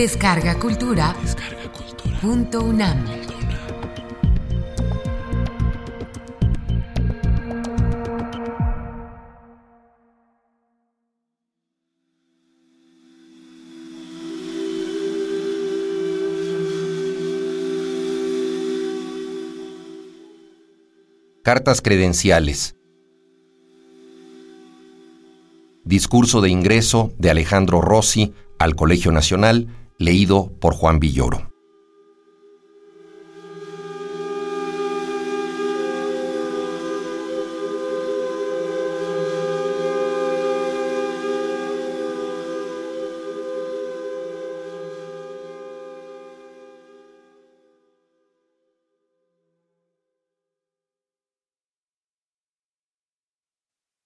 [0.00, 1.14] Descarga Cultura.
[2.22, 3.04] Punto UNAM.
[21.42, 22.74] Cartas credenciales.
[25.84, 29.68] Discurso de ingreso de Alejandro Rossi al Colegio Nacional,
[30.00, 31.52] leído por Juan Villoro.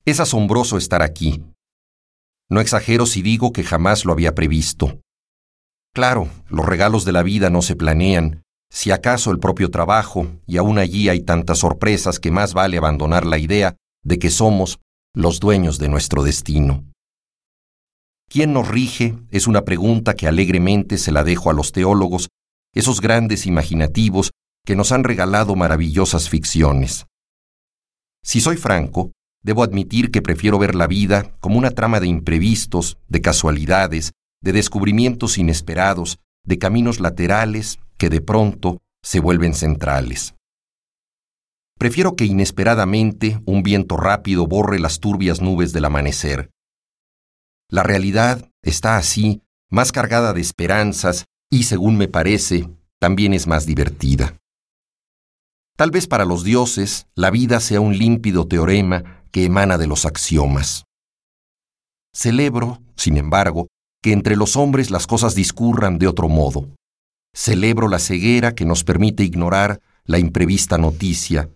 [0.05, 1.45] Es asombroso estar aquí.
[2.51, 5.04] No exagero si digo que jamás lo había previsto.
[5.95, 10.57] Claro, los regalos de la vida no se planean, si acaso el propio trabajo, y
[10.57, 14.81] aún allí hay tantas sorpresas que más vale abandonar la idea de que somos
[15.15, 16.85] los dueños de nuestro destino.
[18.29, 19.17] ¿Quién nos rige?
[19.31, 22.29] Es una pregunta que alegremente se la dejo a los teólogos,
[22.75, 24.33] esos grandes imaginativos
[24.67, 27.07] que nos han regalado maravillosas ficciones.
[28.25, 29.13] Si soy franco,
[29.45, 34.11] debo admitir que prefiero ver la vida como una trama de imprevistos, de casualidades,
[34.45, 40.35] de descubrimientos inesperados, de caminos laterales que de pronto se vuelven centrales.
[41.79, 46.51] Prefiero que inesperadamente un viento rápido borre las turbias nubes del amanecer.
[47.71, 52.69] La realidad está así, más cargada de esperanzas y, según me parece,
[53.01, 54.37] también es más divertida.
[55.77, 60.05] Tal vez para los dioses la vida sea un límpido teorema que emana de los
[60.05, 60.85] axiomas.
[62.13, 63.69] Celebro, sin embargo,
[64.05, 66.69] que entre los hombres las cosas discurran de otro modo.
[67.35, 71.49] Celebro la ceguera que nos permite ignorar la imprevista noticia.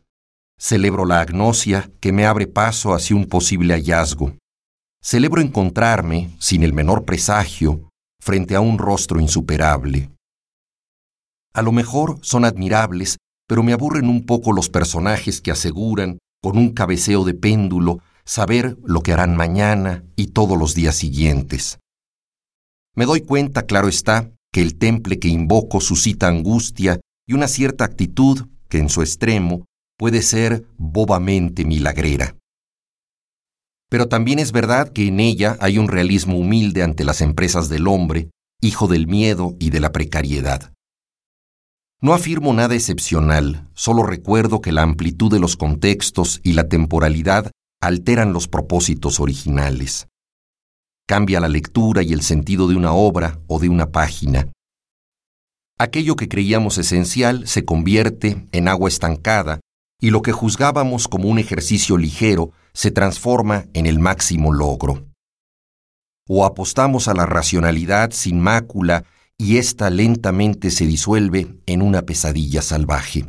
[0.58, 4.32] Celebro la agnosia que me abre paso hacia un posible hallazgo.
[5.04, 10.10] Celebro encontrarme, sin el menor presagio, frente a un rostro insuperable.
[11.52, 16.56] A lo mejor son admirables, pero me aburren un poco los personajes que aseguran, con
[16.56, 21.78] un cabeceo de péndulo, saber lo que harán mañana y todos los días siguientes.
[22.98, 26.98] Me doy cuenta, claro está, que el temple que invoco suscita angustia
[27.28, 29.66] y una cierta actitud que en su extremo
[29.96, 32.34] puede ser bobamente milagrera.
[33.88, 37.86] Pero también es verdad que en ella hay un realismo humilde ante las empresas del
[37.86, 40.72] hombre, hijo del miedo y de la precariedad.
[42.00, 47.52] No afirmo nada excepcional, solo recuerdo que la amplitud de los contextos y la temporalidad
[47.80, 50.08] alteran los propósitos originales.
[51.08, 54.52] Cambia la lectura y el sentido de una obra o de una página.
[55.78, 59.58] Aquello que creíamos esencial se convierte en agua estancada
[59.98, 65.06] y lo que juzgábamos como un ejercicio ligero se transforma en el máximo logro.
[66.28, 69.04] O apostamos a la racionalidad sin mácula
[69.38, 73.24] y ésta lentamente se disuelve en una pesadilla salvaje.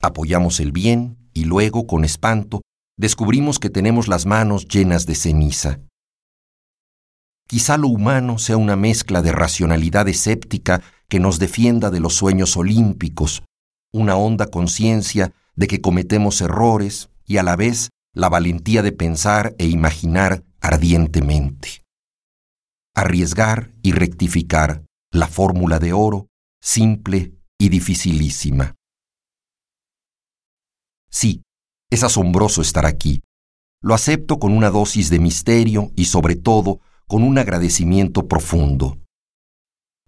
[0.00, 2.62] Apoyamos el bien y luego, con espanto,
[2.96, 5.80] descubrimos que tenemos las manos llenas de ceniza.
[7.46, 12.56] Quizá lo humano sea una mezcla de racionalidad escéptica que nos defienda de los sueños
[12.56, 13.42] olímpicos,
[13.92, 19.54] una honda conciencia de que cometemos errores y a la vez la valentía de pensar
[19.58, 21.84] e imaginar ardientemente
[22.94, 26.28] arriesgar y rectificar la fórmula de oro,
[26.60, 28.74] simple y dificilísima.
[31.10, 31.42] Sí,
[31.90, 33.20] es asombroso estar aquí.
[33.82, 36.80] Lo acepto con una dosis de misterio y sobre todo
[37.14, 38.98] con un agradecimiento profundo.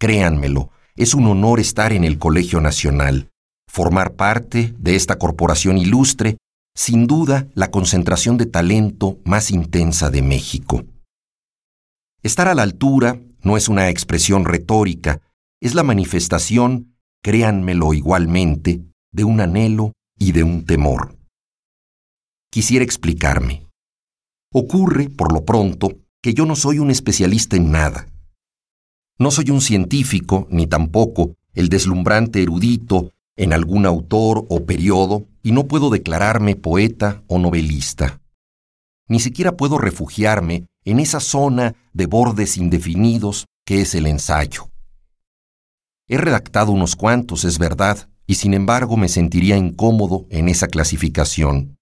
[0.00, 3.28] Créanmelo, es un honor estar en el Colegio Nacional,
[3.70, 6.36] formar parte de esta corporación ilustre,
[6.74, 10.82] sin duda la concentración de talento más intensa de México.
[12.24, 15.20] Estar a la altura no es una expresión retórica,
[15.60, 18.82] es la manifestación, créanmelo igualmente,
[19.12, 21.16] de un anhelo y de un temor.
[22.50, 23.64] Quisiera explicarme.
[24.52, 25.92] Ocurre, por lo pronto,
[26.26, 28.08] que yo no soy un especialista en nada.
[29.16, 35.52] No soy un científico, ni tampoco el deslumbrante erudito en algún autor o periodo, y
[35.52, 38.20] no puedo declararme poeta o novelista.
[39.06, 44.68] Ni siquiera puedo refugiarme en esa zona de bordes indefinidos que es el ensayo.
[46.08, 51.76] He redactado unos cuantos, es verdad, y sin embargo me sentiría incómodo en esa clasificación.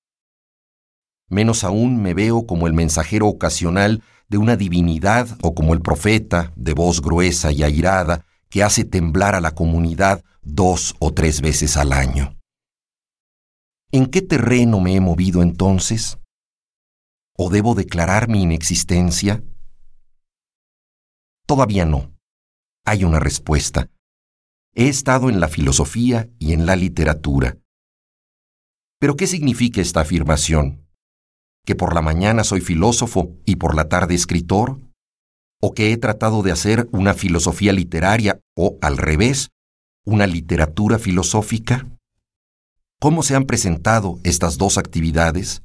[1.31, 4.03] Menos aún me veo como el mensajero ocasional
[4.35, 9.37] de una divinidad o como el profeta, de voz gruesa y airada, que hace temblar
[9.37, 12.37] a la comunidad dos o tres veces al año.
[13.93, 16.19] ¿En qué terreno me he movido entonces?
[17.37, 19.45] ¿O debo declarar mi inexistencia?
[21.47, 22.13] Todavía no.
[22.85, 23.89] Hay una respuesta.
[24.75, 27.57] He estado en la filosofía y en la literatura.
[28.99, 30.84] ¿Pero qué significa esta afirmación?
[31.65, 34.81] ¿Que por la mañana soy filósofo y por la tarde escritor?
[35.61, 39.49] ¿O que he tratado de hacer una filosofía literaria o, al revés,
[40.05, 41.89] una literatura filosófica?
[43.01, 45.63] ¿Cómo se han presentado estas dos actividades?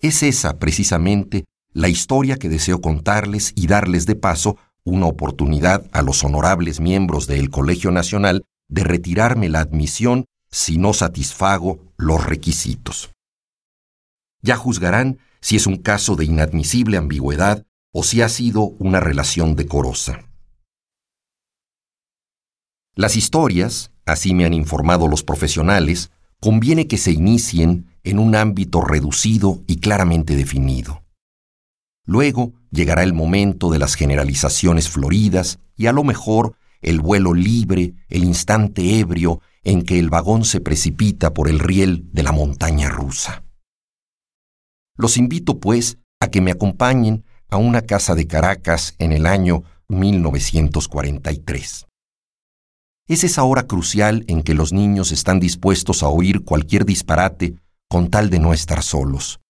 [0.00, 6.02] Es esa, precisamente, la historia que deseo contarles y darles de paso una oportunidad a
[6.02, 13.10] los honorables miembros del Colegio Nacional de retirarme la admisión si no satisfago los requisitos.
[14.42, 19.56] Ya juzgarán si es un caso de inadmisible ambigüedad o si ha sido una relación
[19.56, 20.30] decorosa.
[22.94, 26.10] Las historias, así me han informado los profesionales,
[26.40, 31.04] conviene que se inicien en un ámbito reducido y claramente definido.
[32.04, 37.94] Luego llegará el momento de las generalizaciones floridas y a lo mejor el vuelo libre,
[38.08, 42.88] el instante ebrio en que el vagón se precipita por el riel de la montaña
[42.88, 43.44] rusa.
[45.00, 49.62] Los invito, pues, a que me acompañen a una casa de Caracas en el año
[49.88, 51.86] 1943.
[53.08, 57.54] Es esa hora crucial en que los niños están dispuestos a oír cualquier disparate
[57.88, 59.40] con tal de no estar solos.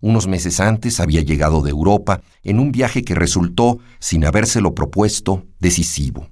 [0.00, 5.46] Unos meses antes había llegado de Europa en un viaje que resultó, sin habérselo propuesto,
[5.60, 6.28] decisivo.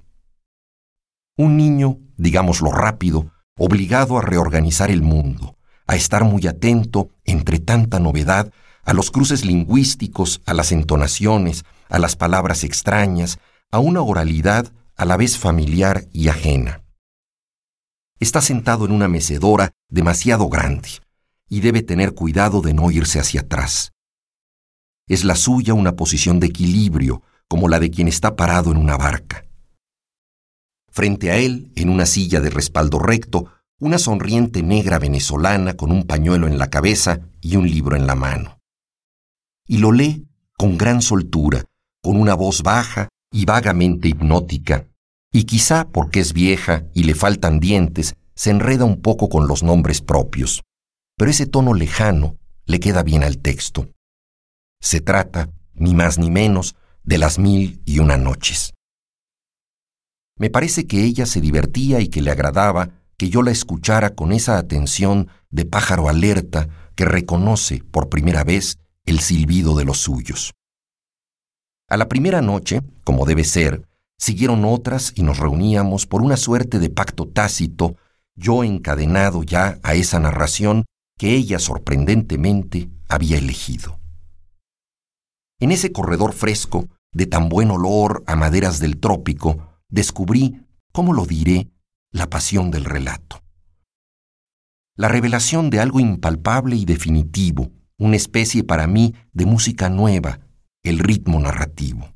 [1.37, 5.56] Un niño, digámoslo rápido, obligado a reorganizar el mundo,
[5.87, 8.51] a estar muy atento, entre tanta novedad,
[8.83, 13.39] a los cruces lingüísticos, a las entonaciones, a las palabras extrañas,
[13.71, 16.83] a una oralidad a la vez familiar y ajena.
[18.19, 20.89] Está sentado en una mecedora demasiado grande,
[21.47, 23.91] y debe tener cuidado de no irse hacia atrás.
[25.07, 28.97] Es la suya una posición de equilibrio, como la de quien está parado en una
[28.97, 29.45] barca.
[30.89, 36.03] Frente a él, en una silla de respaldo recto, una sonriente negra venezolana con un
[36.03, 38.59] pañuelo en la cabeza y un libro en la mano.
[39.67, 40.27] Y lo lee
[40.57, 41.63] con gran soltura,
[42.01, 44.87] con una voz baja y vagamente hipnótica,
[45.31, 49.61] y quizá porque es vieja y le faltan dientes, se enreda un poco con los
[49.63, 50.63] nombres propios
[51.17, 53.89] pero ese tono lejano le queda bien al texto.
[54.79, 58.73] Se trata, ni más ni menos, de las mil y una noches.
[60.37, 64.31] Me parece que ella se divertía y que le agradaba que yo la escuchara con
[64.31, 70.53] esa atención de pájaro alerta que reconoce por primera vez el silbido de los suyos.
[71.89, 73.87] A la primera noche, como debe ser,
[74.17, 77.95] siguieron otras y nos reuníamos por una suerte de pacto tácito,
[78.35, 80.85] yo encadenado ya a esa narración
[81.17, 83.99] que ella sorprendentemente había elegido.
[85.59, 90.61] En ese corredor fresco, de tan buen olor a maderas del trópico, descubrí,
[90.91, 91.71] ¿cómo lo diré?,
[92.11, 93.43] la pasión del relato.
[94.95, 100.39] La revelación de algo impalpable y definitivo, una especie para mí de música nueva,
[100.83, 102.13] el ritmo narrativo.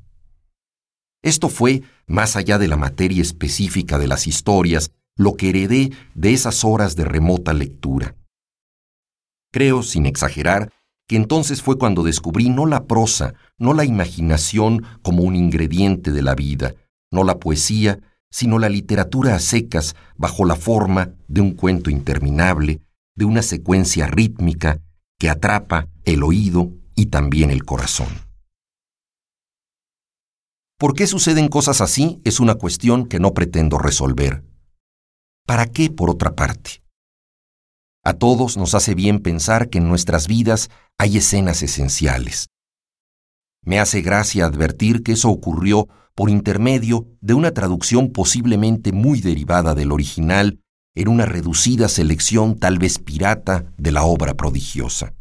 [1.22, 6.32] Esto fue, más allá de la materia específica de las historias, lo que heredé de
[6.32, 8.16] esas horas de remota lectura.
[9.52, 10.72] Creo, sin exagerar,
[11.06, 16.22] que entonces fue cuando descubrí no la prosa, no la imaginación como un ingrediente de
[16.22, 16.74] la vida,
[17.10, 18.00] no la poesía,
[18.32, 22.80] sino la literatura a secas bajo la forma de un cuento interminable,
[23.14, 24.80] de una secuencia rítmica
[25.18, 28.08] que atrapa el oído y también el corazón.
[30.78, 32.20] ¿Por qué suceden cosas así?
[32.24, 34.42] Es una cuestión que no pretendo resolver.
[35.46, 36.82] ¿Para qué, por otra parte?
[38.02, 42.48] A todos nos hace bien pensar que en nuestras vidas hay escenas esenciales.
[43.64, 49.74] Me hace gracia advertir que eso ocurrió por intermedio de una traducción posiblemente muy derivada
[49.74, 50.60] del original
[50.94, 55.14] en una reducida selección tal vez pirata de la obra prodigiosa.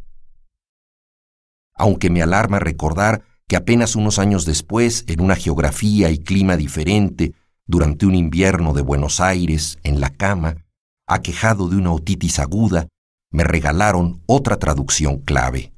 [1.74, 7.34] Aunque me alarma recordar que apenas unos años después, en una geografía y clima diferente,
[7.66, 10.66] durante un invierno de Buenos Aires, en la cama,
[11.08, 12.88] aquejado de una otitis aguda,
[13.32, 15.74] me regalaron otra traducción clave.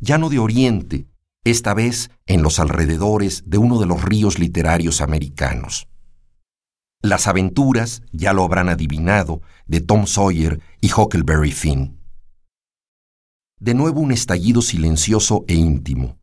[0.00, 1.06] Ya no de Oriente,
[1.44, 5.88] esta vez en los alrededores de uno de los ríos literarios americanos.
[7.02, 12.00] Las aventuras, ya lo habrán adivinado, de Tom Sawyer y Huckleberry Finn.
[13.60, 16.18] De nuevo un estallido silencioso e íntimo.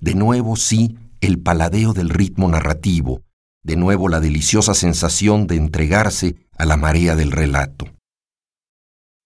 [0.00, 3.22] De nuevo, sí, el paladeo del ritmo narrativo,
[3.62, 7.86] de nuevo la deliciosa sensación de entregarse a la marea del relato.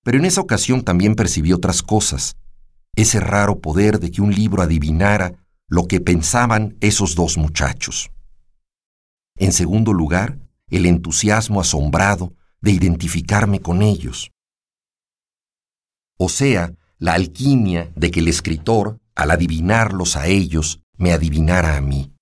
[0.04, 2.36] Pero en esa ocasión también percibí otras cosas,
[2.96, 5.34] ese raro poder de que un libro adivinara
[5.68, 8.10] lo que pensaban esos dos muchachos.
[9.36, 14.30] En segundo lugar, el entusiasmo asombrado de identificarme con ellos.
[16.18, 21.80] O sea, la alquimia de que el escritor, al adivinarlos a ellos, me adivinara a
[21.80, 22.12] mí.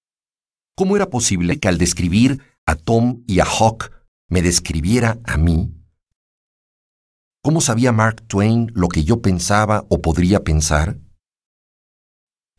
[0.76, 3.90] ¿Cómo era posible que al describir a Tom y a Hawk
[4.28, 5.77] me describiera a mí?
[7.48, 10.98] ¿Cómo sabía Mark Twain lo que yo pensaba o podría pensar?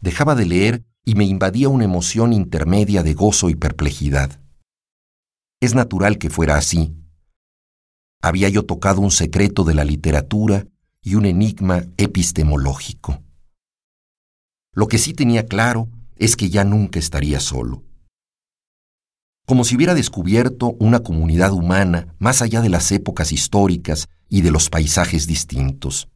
[0.02, 4.42] Dejaba de leer y me invadía una emoción intermedia de gozo y perplejidad.
[5.62, 6.96] Es natural que fuera así.
[8.24, 10.66] Había yo tocado un secreto de la literatura
[11.04, 13.22] y un enigma epistemológico.
[14.74, 17.84] Lo que sí tenía claro es que ya nunca estaría solo.
[19.46, 24.52] Como si hubiera descubierto una comunidad humana más allá de las épocas históricas y de
[24.52, 26.08] los paisajes distintos.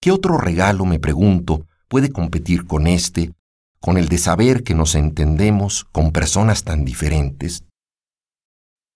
[0.00, 3.32] ¿Qué otro regalo, me pregunto, puede competir con este,
[3.80, 7.64] con el de saber que nos entendemos con personas tan diferentes?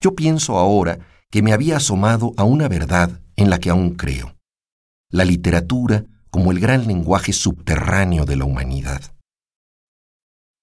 [0.03, 0.99] Yo pienso ahora
[1.31, 4.37] que me había asomado a una verdad en la que aún creo.
[5.11, 9.03] La literatura como el gran lenguaje subterráneo de la humanidad.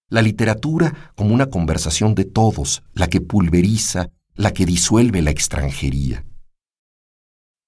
[0.09, 6.23] La literatura como una conversación de todos, la que pulveriza, la que disuelve la extranjería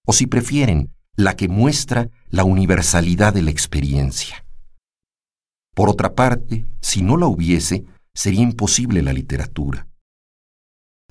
[0.07, 4.45] o si prefieren, la que muestra la universalidad de la experiencia.
[5.75, 9.87] Por otra parte, si no la hubiese, sería imposible la literatura.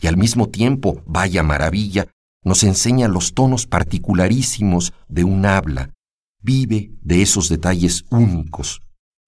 [0.01, 2.09] Y al mismo tiempo, vaya maravilla,
[2.43, 5.91] nos enseña los tonos particularísimos de un habla,
[6.43, 8.81] vive de esos detalles únicos,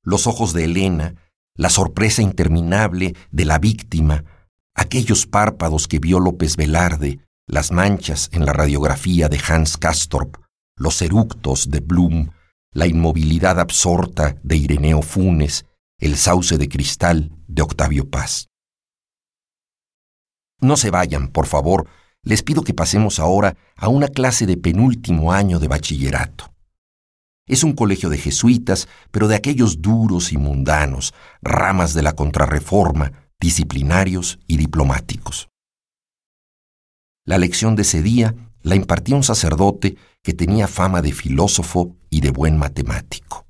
[0.02, 1.14] los ojos de Elena,
[1.54, 4.24] la sorpresa interminable de la víctima,
[4.74, 7.18] aquellos párpados que vio López Velarde,
[7.48, 10.36] las manchas en la radiografía de Hans Castorp,
[10.76, 12.30] los eructos de Blum,
[12.72, 15.64] la inmovilidad absorta de Ireneo Funes,
[15.98, 18.48] el sauce de cristal de Octavio Paz.
[20.60, 21.88] No se vayan, por favor,
[22.22, 26.52] les pido que pasemos ahora a una clase de penúltimo año de bachillerato.
[27.46, 33.30] Es un colegio de jesuitas, pero de aquellos duros y mundanos, ramas de la contrarreforma,
[33.40, 35.47] disciplinarios y diplomáticos.
[37.28, 42.22] La lección de ese día la impartía un sacerdote que tenía fama de filósofo y
[42.22, 43.46] de buen matemático.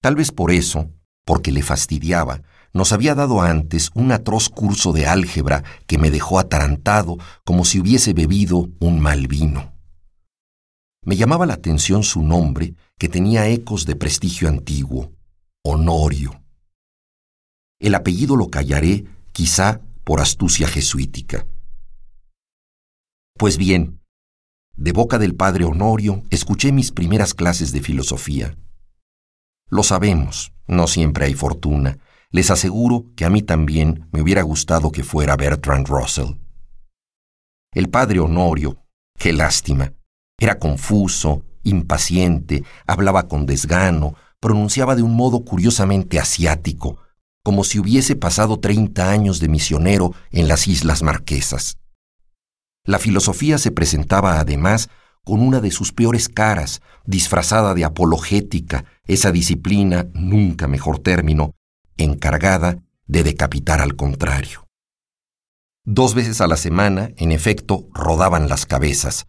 [0.00, 0.88] Tal vez por eso,
[1.24, 2.42] porque le fastidiaba,
[2.72, 7.80] nos había dado antes un atroz curso de álgebra que me dejó atarantado como si
[7.80, 9.74] hubiese bebido un mal vino.
[11.04, 15.10] Me llamaba la atención su nombre, que tenía ecos de prestigio antiguo,
[15.64, 16.44] Honorio.
[17.80, 21.44] El apellido lo callaré, quizá por astucia jesuítica.
[23.42, 24.00] Pues bien,
[24.76, 28.56] de boca del padre Honorio escuché mis primeras clases de filosofía.
[29.68, 31.98] Lo sabemos, no siempre hay fortuna.
[32.30, 36.36] Les aseguro que a mí también me hubiera gustado que fuera Bertrand Russell.
[37.74, 38.86] El padre Honorio,
[39.18, 39.92] qué lástima,
[40.38, 46.98] era confuso, impaciente, hablaba con desgano, pronunciaba de un modo curiosamente asiático,
[47.42, 51.81] como si hubiese pasado treinta años de misionero en las Islas Marquesas.
[52.84, 54.88] La filosofía se presentaba además
[55.24, 61.54] con una de sus peores caras, disfrazada de apologética, esa disciplina, nunca mejor término,
[61.96, 64.66] encargada de decapitar al contrario.
[65.84, 69.26] Dos veces a la semana, en efecto, rodaban las cabezas.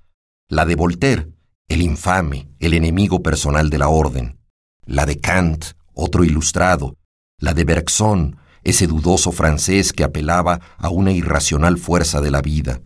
[0.50, 1.32] La de Voltaire,
[1.68, 4.40] el infame, el enemigo personal de la orden.
[4.86, 6.98] La de Kant, otro ilustrado.
[7.40, 12.82] La de Bergson, ese dudoso francés que apelaba a una irracional fuerza de la vida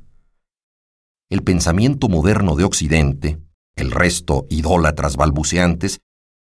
[1.30, 3.40] el pensamiento moderno de Occidente,
[3.76, 6.00] el resto idólatras balbuceantes,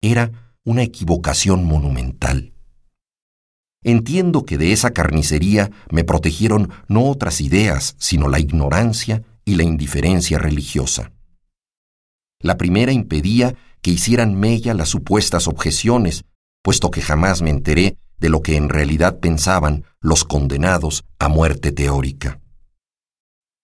[0.01, 2.53] era una equivocación monumental.
[3.83, 9.63] Entiendo que de esa carnicería me protegieron no otras ideas, sino la ignorancia y la
[9.63, 11.11] indiferencia religiosa.
[12.39, 16.25] La primera impedía que hicieran mella las supuestas objeciones,
[16.61, 21.71] puesto que jamás me enteré de lo que en realidad pensaban los condenados a muerte
[21.71, 22.41] teórica.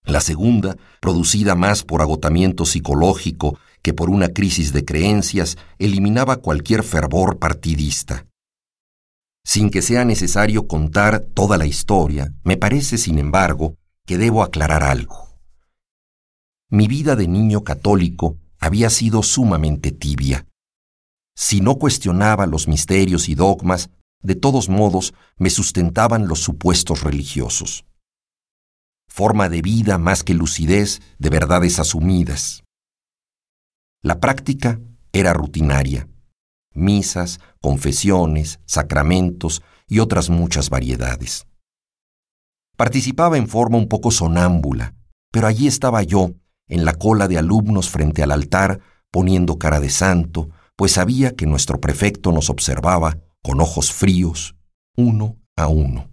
[0.06, 6.84] La segunda, producida más por agotamiento psicológico que por una crisis de creencias, eliminaba cualquier
[6.84, 8.26] fervor partidista.
[9.46, 14.84] Sin que sea necesario contar toda la historia, me parece, sin embargo, que debo aclarar
[14.84, 15.38] algo.
[16.70, 20.48] Mi vida de niño católico había sido sumamente tibia.
[21.36, 23.90] Si no cuestionaba los misterios y dogmas,
[24.22, 27.86] de todos modos me sustentaban los supuestos religiosos.
[29.16, 32.64] Forma de vida más que lucidez de verdades asumidas.
[34.02, 34.80] La práctica
[35.12, 36.10] era rutinaria.
[36.74, 41.46] Misas, confesiones, sacramentos y otras muchas variedades.
[42.76, 44.96] Participaba en forma un poco sonámbula,
[45.32, 46.32] pero allí estaba yo,
[46.68, 48.80] en la cola de alumnos frente al altar,
[49.12, 54.56] poniendo cara de santo, pues sabía que nuestro prefecto nos observaba con ojos fríos,
[54.98, 56.13] uno a uno.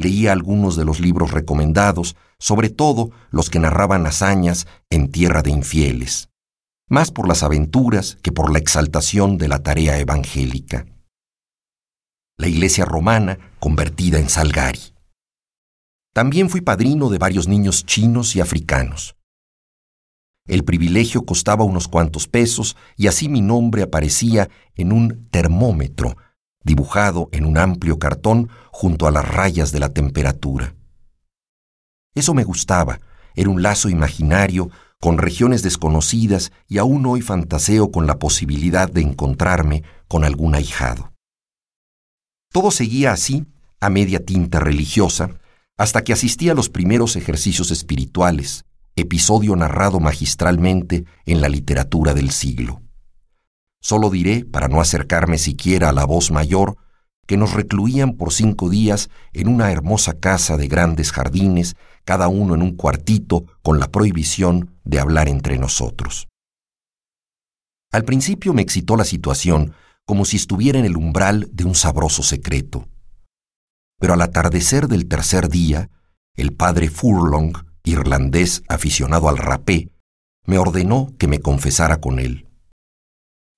[0.00, 5.50] Leía algunos de los libros recomendados, sobre todo los que narraban hazañas en tierra de
[5.50, 6.30] infieles,
[6.88, 10.86] más por las aventuras que por la exaltación de la tarea evangélica.
[12.38, 14.94] La iglesia romana convertida en Salgari.
[16.14, 19.16] También fui padrino de varios niños chinos y africanos.
[20.46, 26.16] El privilegio costaba unos cuantos pesos y así mi nombre aparecía en un termómetro
[26.62, 30.74] dibujado en un amplio cartón junto a las rayas de la temperatura.
[32.14, 33.00] Eso me gustaba,
[33.34, 39.00] era un lazo imaginario con regiones desconocidas y aún hoy fantaseo con la posibilidad de
[39.00, 41.12] encontrarme con algún ahijado.
[42.52, 43.46] Todo seguía así,
[43.80, 45.30] a media tinta religiosa,
[45.78, 52.30] hasta que asistí a los primeros ejercicios espirituales, episodio narrado magistralmente en la literatura del
[52.30, 52.82] siglo.
[53.80, 56.76] Solo diré, para no acercarme siquiera a la voz mayor,
[57.26, 62.54] que nos recluían por cinco días en una hermosa casa de grandes jardines, cada uno
[62.54, 66.28] en un cuartito, con la prohibición de hablar entre nosotros.
[67.92, 72.22] Al principio me excitó la situación, como si estuviera en el umbral de un sabroso
[72.22, 72.88] secreto.
[73.98, 75.88] Pero al atardecer del tercer día,
[76.34, 77.52] el padre Furlong
[77.84, 79.90] irlandés aficionado al rapé,
[80.46, 82.49] me ordenó que me confesara con él.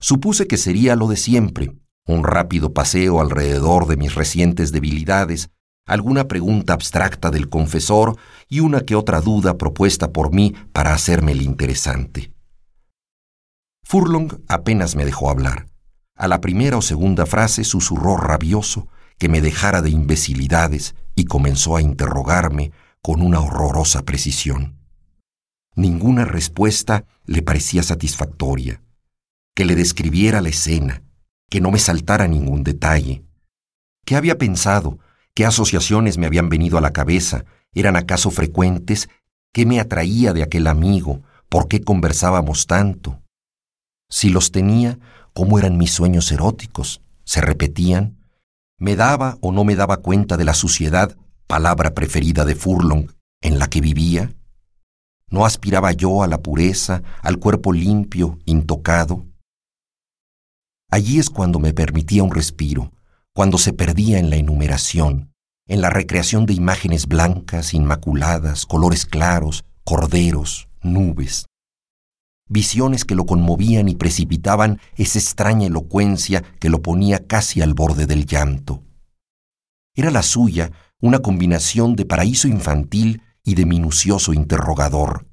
[0.03, 1.77] Supuse que sería lo de siempre,
[2.09, 5.51] un rápido paseo alrededor de mis recientes debilidades,
[5.87, 8.17] alguna pregunta abstracta del confesor
[8.49, 12.33] y una que otra duda propuesta por mí para hacerme el interesante.
[13.85, 15.69] Furlong apenas me dejó hablar.
[16.17, 18.89] A la primera o segunda frase susurró rabioso
[19.19, 24.81] que me dejara de imbecilidades y comenzó a interrogarme con una horrorosa precisión.
[25.77, 28.83] Ninguna respuesta le parecía satisfactoria.
[29.55, 31.03] Que le describiera la escena,
[31.51, 33.25] que no me saltara ningún detalle.
[34.07, 34.99] ¿Qué había pensado?
[35.35, 37.45] ¿Qué asociaciones me habían venido a la cabeza?
[37.75, 39.09] ¿Eran acaso frecuentes?
[39.53, 41.23] ¿Qué me atraía de aquel amigo?
[41.49, 43.21] ¿Por qué conversábamos tanto?
[44.11, 44.99] Si los tenía,
[45.35, 47.03] ¿cómo eran mis sueños eróticos?
[47.25, 48.19] ¿Se repetían?
[48.79, 53.09] ¿Me daba o no me daba cuenta de la suciedad palabra preferida de Furlong,
[53.43, 54.33] en la que vivía?
[55.29, 59.27] ¿No aspiraba yo a la pureza, al cuerpo limpio, intocado?
[60.93, 62.93] Allí es cuando me permitía un respiro,
[63.33, 65.33] cuando se perdía en la enumeración,
[65.67, 71.47] en la recreación de imágenes blancas, inmaculadas, colores claros, corderos, nubes.
[72.47, 78.05] Visiones que lo conmovían y precipitaban esa extraña elocuencia que lo ponía casi al borde
[78.05, 78.83] del llanto.
[79.95, 85.27] Era la suya una combinación de paraíso infantil y de minucioso interrogador,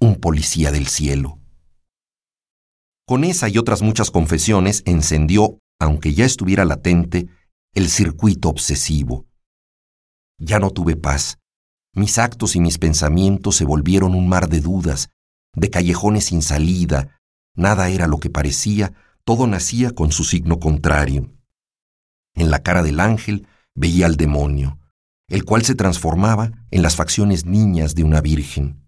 [0.00, 1.37] un policía del cielo.
[3.08, 7.26] Con esa y otras muchas confesiones encendió, aunque ya estuviera latente,
[7.74, 9.26] el circuito obsesivo.
[10.38, 11.38] Ya no tuve paz.
[11.94, 15.08] Mis actos y mis pensamientos se volvieron un mar de dudas,
[15.54, 17.18] de callejones sin salida.
[17.56, 18.92] Nada era lo que parecía,
[19.24, 21.32] todo nacía con su signo contrario.
[22.34, 24.78] En la cara del ángel veía al demonio
[25.28, 28.82] el cual se transformaba en las facciones niñas de una virgen.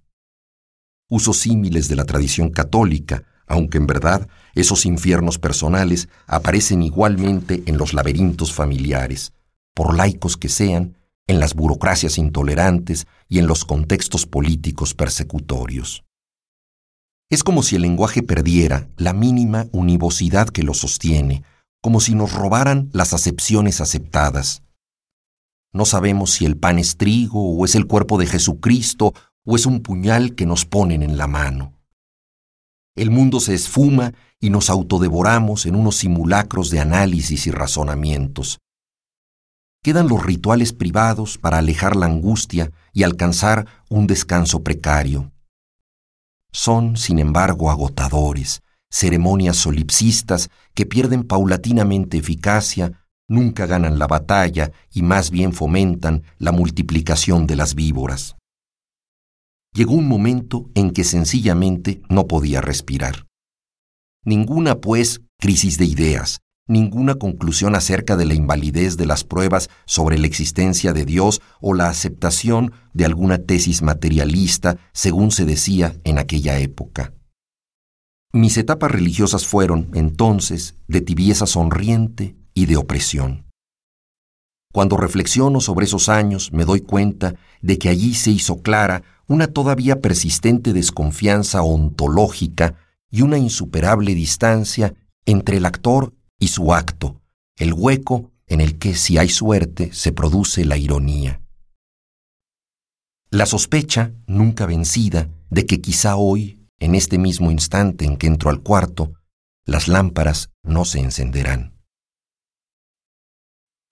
[1.09, 7.77] Usos símiles de la tradición católica, aunque en verdad esos infiernos personales aparecen igualmente en
[7.77, 9.33] los laberintos familiares,
[9.75, 16.05] por laicos que sean, en las burocracias intolerantes y en los contextos políticos persecutorios.
[17.29, 21.45] Es como si el lenguaje perdiera la mínima univocidad que lo sostiene,
[21.83, 24.63] como si nos robaran las acepciones aceptadas,
[25.73, 29.67] no sabemos si el pan es trigo o es el cuerpo de Jesucristo o es
[29.67, 31.80] un puñal que nos ponen en la mano.
[33.01, 38.59] El mundo se esfuma y nos autodevoramos en unos simulacros de análisis y razonamientos.
[39.83, 45.33] Quedan los rituales privados para alejar la angustia y alcanzar un descanso precario.
[46.53, 48.61] Son, sin embargo, agotadores,
[48.91, 56.53] ceremonias solipsistas que pierden paulatinamente eficacia nunca ganan la batalla y más bien fomentan la
[56.53, 58.37] multiplicación de las víboras.
[59.73, 63.27] Llegó un momento en que sencillamente no podía respirar.
[64.25, 70.19] Ninguna, pues, crisis de ideas, ninguna conclusión acerca de la invalidez de las pruebas sobre
[70.19, 76.19] la existencia de Dios o la aceptación de alguna tesis materialista, según se decía en
[76.19, 77.15] aquella época.
[78.33, 83.47] Mis etapas religiosas fueron, entonces, de tibieza sonriente y de opresión.
[84.73, 89.47] Cuando reflexiono sobre esos años, me doy cuenta de que allí se hizo clara una
[89.47, 92.75] todavía persistente desconfianza ontológica
[93.13, 94.93] y una insuperable distancia
[95.25, 97.23] entre el actor y su acto,
[97.57, 101.43] el hueco en el que, si hay suerte, se produce la ironía.
[103.31, 108.51] La sospecha, nunca vencida, de que quizá hoy, en este mismo instante en que entro
[108.51, 109.13] al cuarto,
[109.65, 111.79] las lámparas no se encenderán.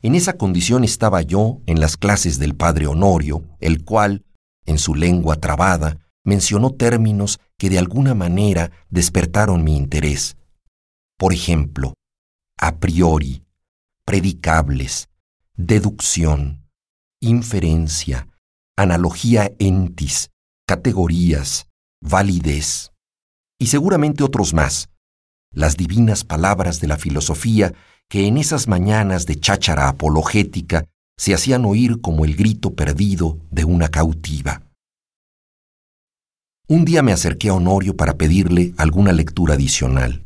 [0.02, 4.24] En esa condición estaba yo en las clases del padre Honorio, el cual,
[4.68, 10.36] en su lengua trabada, mencionó términos que de alguna manera despertaron mi interés.
[11.16, 11.94] Por ejemplo,
[12.58, 13.44] a priori,
[14.04, 15.08] predicables,
[15.56, 16.68] deducción,
[17.20, 18.28] inferencia,
[18.76, 20.30] analogía entis,
[20.66, 21.66] categorías,
[22.00, 22.92] validez,
[23.58, 24.90] y seguramente otros más,
[25.50, 27.72] las divinas palabras de la filosofía
[28.08, 30.84] que en esas mañanas de cháchara apologética
[31.18, 34.62] se hacían oír como el grito perdido de una cautiva.
[36.68, 40.24] Un día me acerqué a Honorio para pedirle alguna lectura adicional.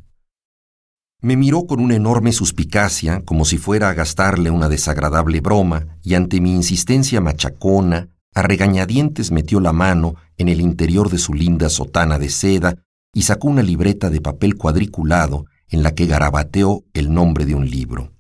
[1.21, 6.15] Me miró con una enorme suspicacia, como si fuera a gastarle una desagradable broma, y
[6.15, 11.69] ante mi insistencia machacona, a regañadientes metió la mano en el interior de su linda
[11.69, 12.77] sotana de seda
[13.15, 17.69] y sacó una libreta de papel cuadriculado en la que garabateó el nombre de un
[17.69, 18.13] libro.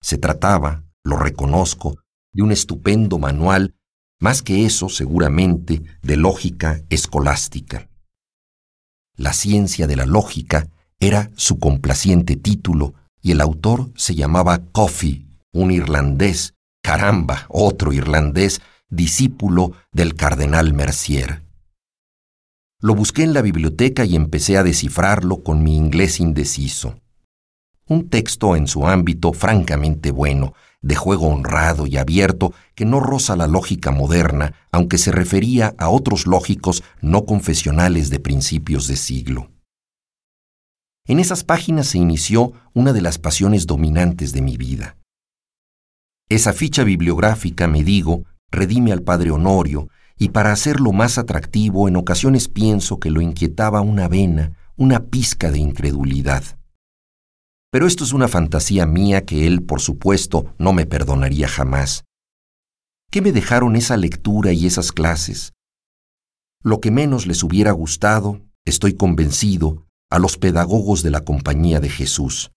[0.00, 1.96] Se trataba, lo reconozco,
[2.32, 3.74] de un estupendo manual,
[4.20, 7.88] más que eso seguramente, de lógica escolástica.
[9.16, 10.68] La ciencia de la lógica
[11.00, 18.60] era su complaciente título y el autor se llamaba Coffey, un irlandés, caramba, otro irlandés,
[18.88, 21.42] discípulo del cardenal Mercier.
[22.80, 27.00] Lo busqué en la biblioteca y empecé a descifrarlo con mi inglés indeciso.
[27.86, 33.36] Un texto en su ámbito francamente bueno, de juego honrado y abierto que no roza
[33.36, 39.50] la lógica moderna, aunque se refería a otros lógicos no confesionales de principios de siglo.
[41.06, 44.98] En esas páginas se inició una de las pasiones dominantes de mi vida.
[46.28, 49.88] Esa ficha bibliográfica, me digo, redime al padre Honorio,
[50.18, 55.50] y para hacerlo más atractivo en ocasiones pienso que lo inquietaba una vena, una pizca
[55.50, 56.57] de incredulidad.
[57.70, 62.04] Pero esto es una fantasía mía que él, por supuesto, no me perdonaría jamás.
[63.10, 65.52] ¿Qué me dejaron esa lectura y esas clases?
[66.62, 71.90] Lo que menos les hubiera gustado, estoy convencido, a los pedagogos de la Compañía de
[71.90, 72.50] Jesús.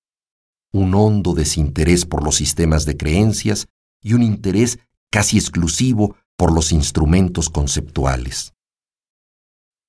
[0.71, 3.67] Un hondo desinterés por los sistemas de creencias
[4.01, 4.79] y un interés
[5.11, 8.53] casi exclusivo por los instrumentos conceptuales.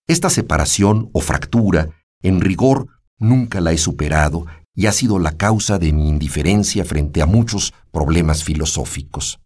[0.09, 1.91] Esta separación o fractura,
[2.23, 7.23] en rigor, nunca la he superado y ha sido la causa de mi indiferencia frente
[7.23, 9.41] a muchos problemas filosóficos.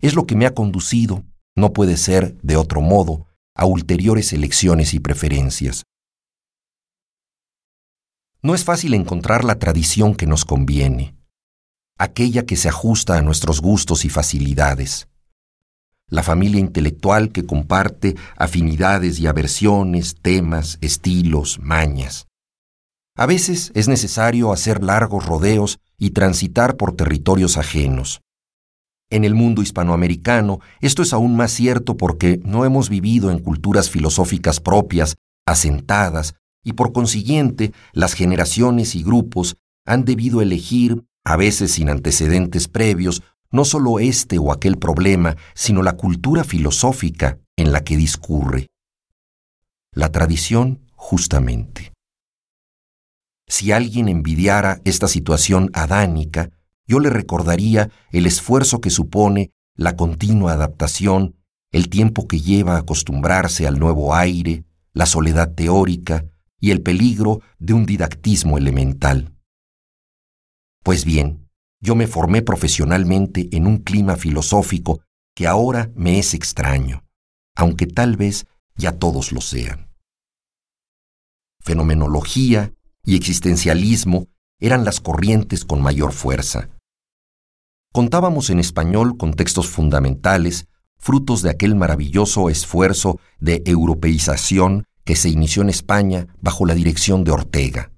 [0.00, 4.94] Es lo que me ha conducido, no puede ser de otro modo, a ulteriores elecciones
[4.94, 5.84] y preferencias.
[8.42, 11.14] No es fácil encontrar la tradición que nos conviene,
[11.98, 15.10] aquella que se ajusta a nuestros gustos y facilidades
[16.10, 22.26] la familia intelectual que comparte afinidades y aversiones, temas, estilos, mañas.
[23.20, 28.22] A veces es necesario hacer largos rodeos y transitar por territorios ajenos.
[29.10, 33.90] En el mundo hispanoamericano esto es aún más cierto porque no hemos vivido en culturas
[33.90, 41.72] filosóficas propias, asentadas, y por consiguiente las generaciones y grupos han debido elegir, a veces
[41.72, 47.84] sin antecedentes previos, no solo este o aquel problema, sino la cultura filosófica en la
[47.84, 48.68] que discurre.
[49.92, 51.92] La tradición, justamente.
[53.50, 56.50] Si alguien envidiara esta situación adánica,
[56.86, 61.34] yo le recordaría el esfuerzo que supone la continua adaptación,
[61.72, 66.24] el tiempo que lleva acostumbrarse al nuevo aire, la soledad teórica
[66.60, 69.34] y el peligro de un didactismo elemental.
[70.84, 71.48] Pues bien,
[71.80, 75.00] yo me formé profesionalmente en un clima filosófico
[75.34, 77.02] que ahora me es extraño,
[77.56, 79.90] aunque tal vez ya todos lo sean.
[81.58, 86.68] Fenomenología y existencialismo eran las corrientes con mayor fuerza.
[87.92, 95.30] Contábamos en español con textos fundamentales, frutos de aquel maravilloso esfuerzo de europeización que se
[95.30, 97.90] inició en España bajo la dirección de Ortega.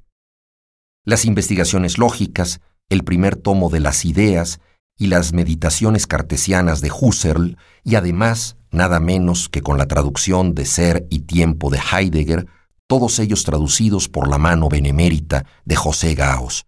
[1.05, 4.61] Las investigaciones lógicas, el primer tomo de las ideas
[4.97, 10.65] y las meditaciones cartesianas de Husserl, y además, nada menos que con la traducción de
[10.65, 12.47] Ser y Tiempo de Heidegger,
[12.93, 16.67] todos ellos traducidos por la mano benemérita de José Gaos,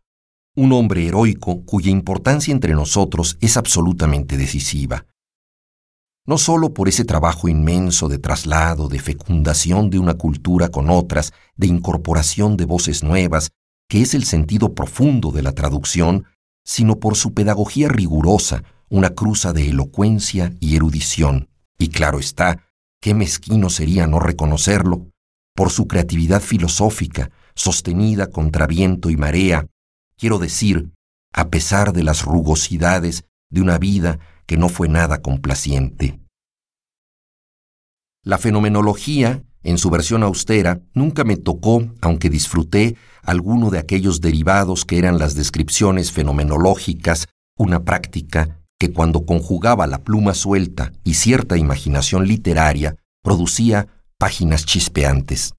[0.57, 5.05] un hombre heroico cuya importancia entre nosotros es absolutamente decisiva.
[6.27, 11.35] No sólo por ese trabajo inmenso de traslado, de fecundación de una cultura con otras,
[11.57, 13.51] de incorporación de voces nuevas,
[13.87, 16.25] que es el sentido profundo de la traducción,
[16.65, 21.51] sino por su pedagogía rigurosa, una cruza de elocuencia y erudición.
[21.79, 22.65] Y claro está,
[23.03, 25.11] qué mezquino sería no reconocerlo,
[25.55, 29.67] por su creatividad filosófica, sostenida contra viento y marea,
[30.17, 30.91] quiero decir,
[31.33, 36.21] a pesar de las rugosidades de una vida que no fue nada complaciente.
[38.23, 44.85] La fenomenología, en su versión austera, nunca me tocó, aunque disfruté alguno de aquellos derivados
[44.85, 51.57] que eran las descripciones fenomenológicas, una práctica que cuando conjugaba la pluma suelta y cierta
[51.57, 53.89] imaginación literaria, producía
[54.19, 55.55] páginas chispeantes.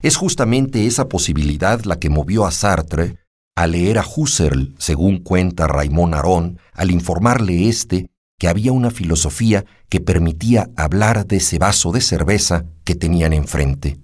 [0.00, 3.18] Es justamente esa posibilidad la que movió a Sartre
[3.54, 9.64] a leer a Husserl, según cuenta Raymond Aron, al informarle éste que había una filosofía
[9.88, 14.00] que permitía hablar de ese vaso de cerveza que tenían enfrente.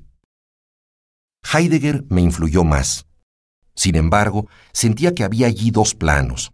[1.53, 3.07] Heidegger me influyó más.
[3.75, 6.53] Sin embargo, sentía que había allí dos planos.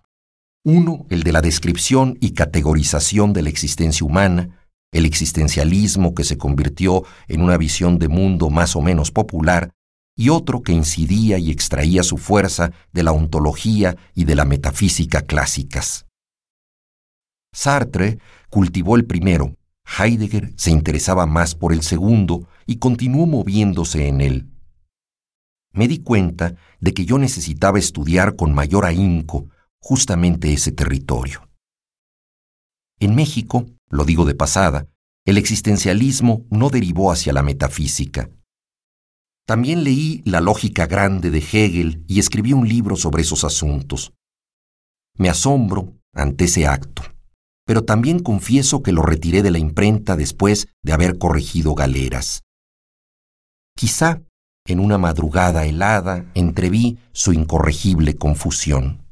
[0.65, 4.64] Uno, el de la descripción y categorización de la existencia humana,
[4.95, 9.71] el existencialismo que se convirtió en una visión de mundo más o menos popular,
[10.17, 15.23] y otro que incidía y extraía su fuerza de la ontología y de la metafísica
[15.23, 16.07] clásicas.
[17.53, 19.57] Sartre cultivó el primero,
[19.99, 24.49] Heidegger se interesaba más por el segundo y continuó moviéndose en él.
[25.73, 29.49] Me di cuenta de que yo necesitaba estudiar con mayor ahínco
[29.81, 31.49] justamente ese territorio.
[33.01, 34.89] En México, lo digo de pasada,
[35.27, 38.31] el existencialismo no derivó hacia la metafísica.
[39.47, 44.13] También leí La lógica grande de Hegel y escribí un libro sobre esos asuntos.
[45.17, 47.03] Me asombro ante ese acto,
[47.67, 52.43] pero también confieso que lo retiré de la imprenta después de haber corregido galeras.
[53.77, 54.23] Quizá
[54.67, 59.05] en una madrugada helada entreví su incorregible confusión.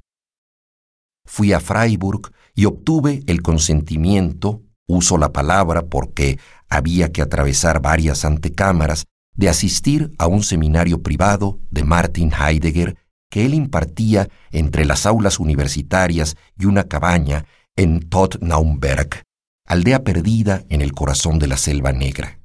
[1.27, 6.39] Fui a Freiburg y obtuve el consentimiento, uso la palabra porque
[6.69, 12.97] había que atravesar varias antecámaras, de asistir a un seminario privado de Martin Heidegger
[13.31, 19.23] que él impartía entre las aulas universitarias y una cabaña en Totnaumberg,
[19.67, 22.39] aldea perdida en el corazón de la selva negra.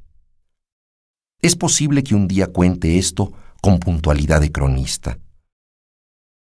[1.42, 5.20] Es posible que un día cuente esto con puntualidad de cronista.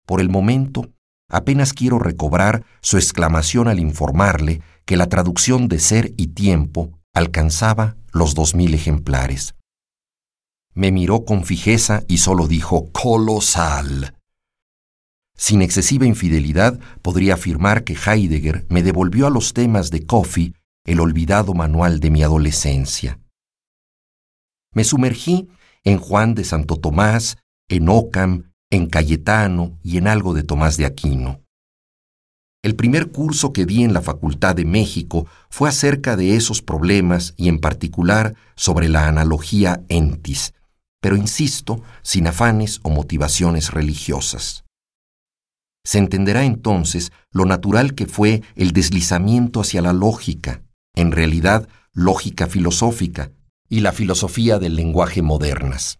[0.06, 0.89] Por el momento,
[1.30, 7.96] apenas quiero recobrar su exclamación al informarle que la traducción de Ser y Tiempo alcanzaba
[8.12, 9.56] los dos mil ejemplares.
[10.74, 14.15] Me miró con fijeza y solo dijo colosal.
[15.38, 20.54] Sin excesiva infidelidad, podría afirmar que Heidegger me devolvió a los temas de Coffee
[20.86, 23.20] el olvidado manual de mi adolescencia.
[24.74, 25.50] Me sumergí
[25.84, 27.38] en Juan de Santo Tomás,
[27.70, 31.41] en Ockham, en Cayetano y en algo de Tomás de Aquino.
[32.62, 37.34] El primer curso que di en la Facultad de México fue acerca de esos problemas
[37.38, 40.53] y en particular sobre la analogía entis,
[41.01, 44.65] pero insisto, sin afanes o motivaciones religiosas.
[45.86, 50.62] Se entenderá entonces lo natural que fue el deslizamiento hacia la lógica,
[50.95, 53.32] en realidad lógica filosófica,
[53.69, 55.99] y la filosofía del lenguaje modernas.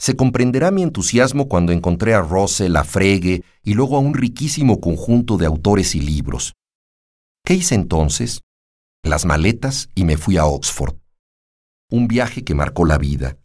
[0.00, 4.80] Se comprenderá mi entusiasmo cuando encontré a Russell, a Frege y luego a un riquísimo
[4.80, 6.54] conjunto de autores y libros.
[7.44, 8.40] ¿Qué hice entonces?
[9.04, 10.96] Las maletas y me fui a Oxford.
[11.90, 13.36] Un viaje que marcó la vida.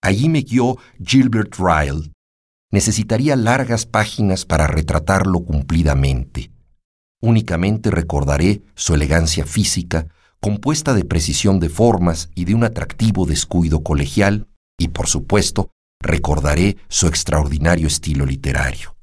[0.00, 2.12] Allí me guió Gilbert Ryle.
[2.70, 6.52] Necesitaría largas páginas para retratarlo cumplidamente.
[7.20, 10.06] Únicamente recordaré su elegancia física,
[10.38, 14.46] compuesta de precisión de formas y de un atractivo descuido colegial,
[14.78, 18.96] y por supuesto recordaré su extraordinario estilo literario.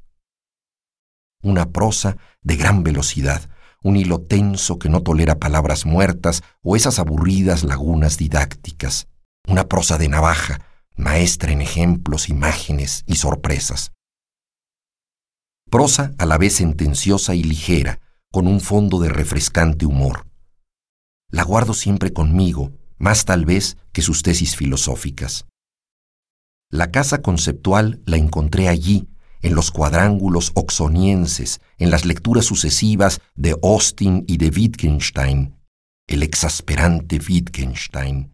[1.41, 3.49] Una prosa de gran velocidad,
[3.83, 9.07] un hilo tenso que no tolera palabras muertas o esas aburridas lagunas didácticas,
[9.47, 10.61] una prosa de navaja,
[10.95, 13.91] maestra en ejemplos, imágenes y sorpresas.
[15.69, 17.99] Prosa a la vez sentenciosa y ligera,
[18.31, 20.27] con un fondo de refrescante humor.
[21.29, 25.45] La guardo siempre conmigo, más tal vez que sus tesis filosóficas.
[26.71, 29.09] La casa conceptual la encontré allí,
[29.41, 35.55] en los cuadrángulos oxonienses, en las lecturas sucesivas de Austin y de Wittgenstein,
[36.07, 38.33] el exasperante Wittgenstein,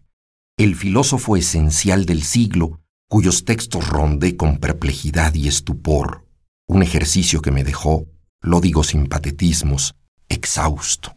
[0.55, 6.27] el filósofo esencial del siglo, cuyos textos rondé con perplejidad y estupor,
[6.67, 8.05] un ejercicio que me dejó,
[8.39, 9.95] lo digo sin patetismos,
[10.29, 11.15] exhausto.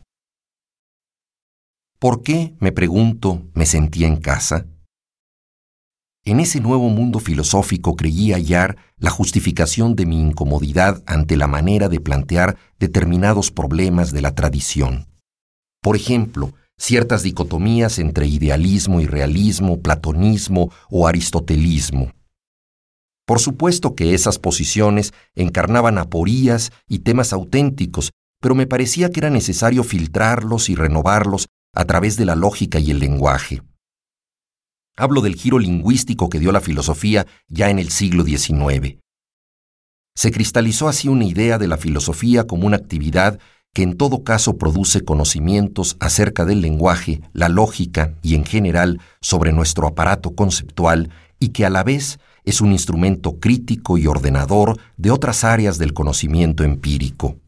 [1.98, 4.66] ¿Por qué, me pregunto, me sentía en casa?
[6.24, 11.88] En ese nuevo mundo filosófico creí hallar la justificación de mi incomodidad ante la manera
[11.88, 15.06] de plantear determinados problemas de la tradición.
[15.80, 22.12] Por ejemplo, ciertas dicotomías entre idealismo y realismo, platonismo o aristotelismo.
[23.26, 28.10] Por supuesto que esas posiciones encarnaban aporías y temas auténticos,
[28.42, 32.90] pero me parecía que era necesario filtrarlos y renovarlos a través de la lógica y
[32.90, 33.62] el lenguaje.
[35.00, 38.98] Hablo del giro lingüístico que dio la filosofía ya en el siglo XIX.
[40.14, 43.38] Se cristalizó así una idea de la filosofía como una actividad
[43.72, 49.52] que en todo caso produce conocimientos acerca del lenguaje, la lógica y en general sobre
[49.52, 51.08] nuestro aparato conceptual
[51.38, 55.94] y que a la vez es un instrumento crítico y ordenador de otras áreas del
[55.94, 57.38] conocimiento empírico.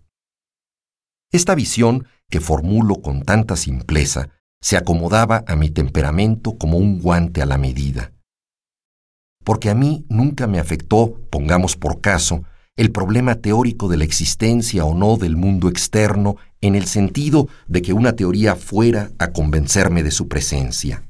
[1.31, 4.31] Esta visión, que formulo con tanta simpleza,
[4.63, 8.13] se acomodaba a mi temperamento como un guante a la medida.
[9.45, 12.45] Porque a mí nunca me afectó, pongamos por caso,
[12.77, 17.83] el problema teórico de la existencia o no del mundo externo en el sentido de
[17.83, 21.03] que una teoría fuera a convencerme de su presencia.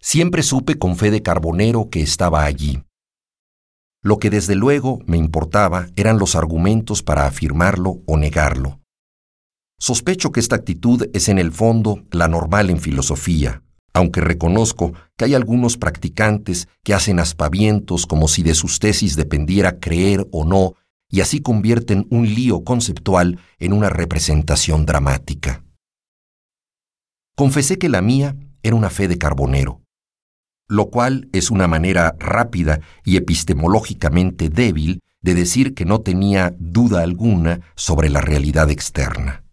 [0.00, 2.82] Siempre supe con fe de carbonero que estaba allí.
[4.02, 8.80] Lo que desde luego me importaba eran los argumentos para afirmarlo o negarlo.
[9.78, 15.24] Sospecho que esta actitud es en el fondo la normal en filosofía, aunque reconozco que
[15.24, 20.74] hay algunos practicantes que hacen aspavientos como si de sus tesis dependiera creer o no,
[21.10, 25.64] y así convierten un lío conceptual en una representación dramática.
[27.36, 29.80] Confesé que la mía era una fe de carbonero,
[30.68, 37.02] lo cual es una manera rápida y epistemológicamente débil de decir que no tenía duda
[37.02, 39.43] alguna sobre la realidad externa.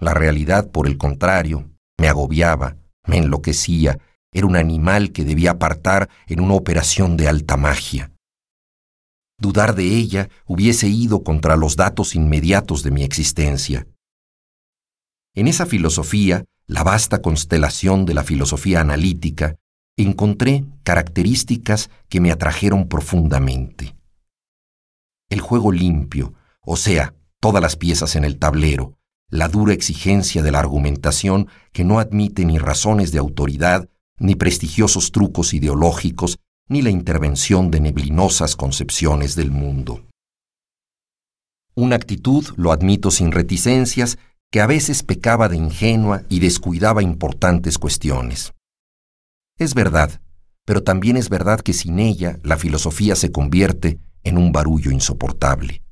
[0.00, 3.98] La realidad, por el contrario, me agobiaba, me enloquecía,
[4.32, 8.12] era un animal que debía apartar en una operación de alta magia.
[9.38, 13.86] Dudar de ella hubiese ido contra los datos inmediatos de mi existencia.
[15.34, 19.56] En esa filosofía, la vasta constelación de la filosofía analítica,
[19.96, 23.96] encontré características que me atrajeron profundamente.
[25.28, 28.96] El juego limpio, o sea, todas las piezas en el tablero,
[29.30, 33.88] la dura exigencia de la argumentación que no admite ni razones de autoridad,
[34.18, 36.38] ni prestigiosos trucos ideológicos,
[36.68, 40.06] ni la intervención de neblinosas concepciones del mundo.
[41.74, 44.18] Una actitud, lo admito sin reticencias,
[44.50, 48.52] que a veces pecaba de ingenua y descuidaba importantes cuestiones.
[49.58, 50.20] Es verdad,
[50.64, 55.82] pero también es verdad que sin ella la filosofía se convierte en un barullo insoportable.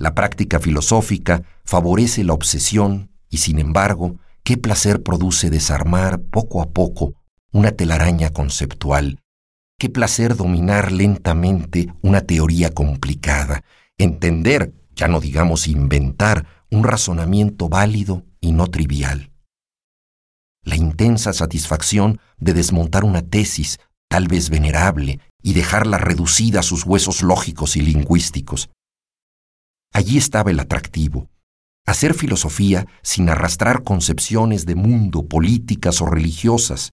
[0.00, 6.70] La práctica filosófica favorece la obsesión y sin embargo, qué placer produce desarmar poco a
[6.70, 7.12] poco
[7.52, 9.20] una telaraña conceptual,
[9.78, 13.62] qué placer dominar lentamente una teoría complicada,
[13.98, 19.32] entender, ya no digamos inventar, un razonamiento válido y no trivial.
[20.64, 26.86] La intensa satisfacción de desmontar una tesis, tal vez venerable, y dejarla reducida a sus
[26.86, 28.70] huesos lógicos y lingüísticos,
[29.92, 31.28] Allí estaba el atractivo.
[31.86, 36.90] Hacer filosofía sin arrastrar concepciones de mundo, políticas o religiosas.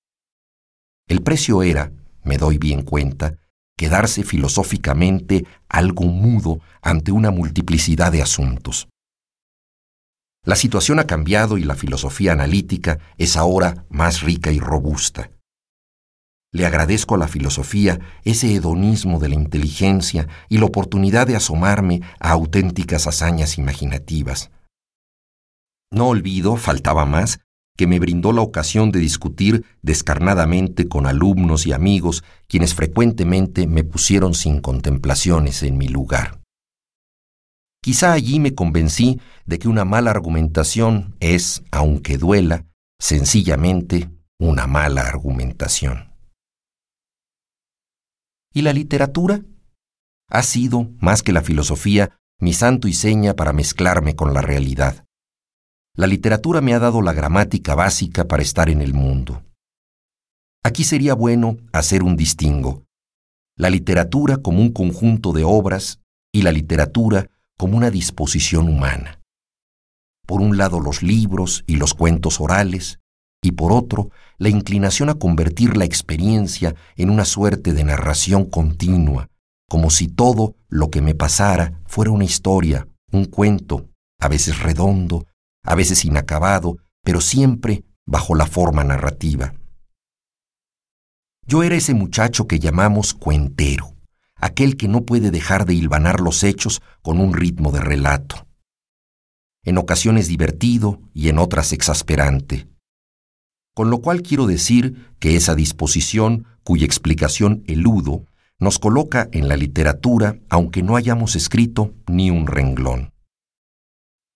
[1.07, 1.91] El precio era,
[2.23, 3.38] me doy bien cuenta,
[3.77, 8.88] quedarse filosóficamente algo mudo ante una multiplicidad de asuntos.
[10.43, 15.29] La situación ha cambiado y la filosofía analítica es ahora más rica y robusta.
[16.54, 22.02] Le agradezco a la filosofía ese hedonismo de la inteligencia y la oportunidad de asomarme
[22.19, 24.50] a auténticas hazañas imaginativas.
[25.91, 27.39] No olvido, faltaba más,
[27.77, 33.83] que me brindó la ocasión de discutir descarnadamente con alumnos y amigos quienes frecuentemente me
[33.83, 36.41] pusieron sin contemplaciones en mi lugar.
[37.83, 42.65] Quizá allí me convencí de que una mala argumentación es, aunque duela,
[43.00, 46.06] sencillamente una mala argumentación.
[48.54, 49.41] ¿Y la literatura?
[50.29, 55.06] Ha sido, más que la filosofía, mi santo y seña para mezclarme con la realidad.
[55.95, 59.43] La literatura me ha dado la gramática básica para estar en el mundo.
[60.63, 62.85] Aquí sería bueno hacer un distingo.
[63.56, 69.21] La literatura como un conjunto de obras y la literatura como una disposición humana.
[70.27, 73.00] Por un lado los libros y los cuentos orales,
[73.42, 79.29] y por otro la inclinación a convertir la experiencia en una suerte de narración continua,
[79.69, 85.25] como si todo lo que me pasara fuera una historia, un cuento, a veces redondo,
[85.63, 89.54] a veces inacabado, pero siempre bajo la forma narrativa.
[91.46, 93.94] Yo era ese muchacho que llamamos cuentero,
[94.35, 98.48] aquel que no puede dejar de hilvanar los hechos con un ritmo de relato.
[99.63, 102.67] En ocasiones divertido y en otras exasperante.
[103.78, 108.25] Con lo cual quiero decir que esa disposición, cuya explicación eludo,
[108.58, 113.13] nos coloca en la literatura aunque no hayamos escrito ni un renglón.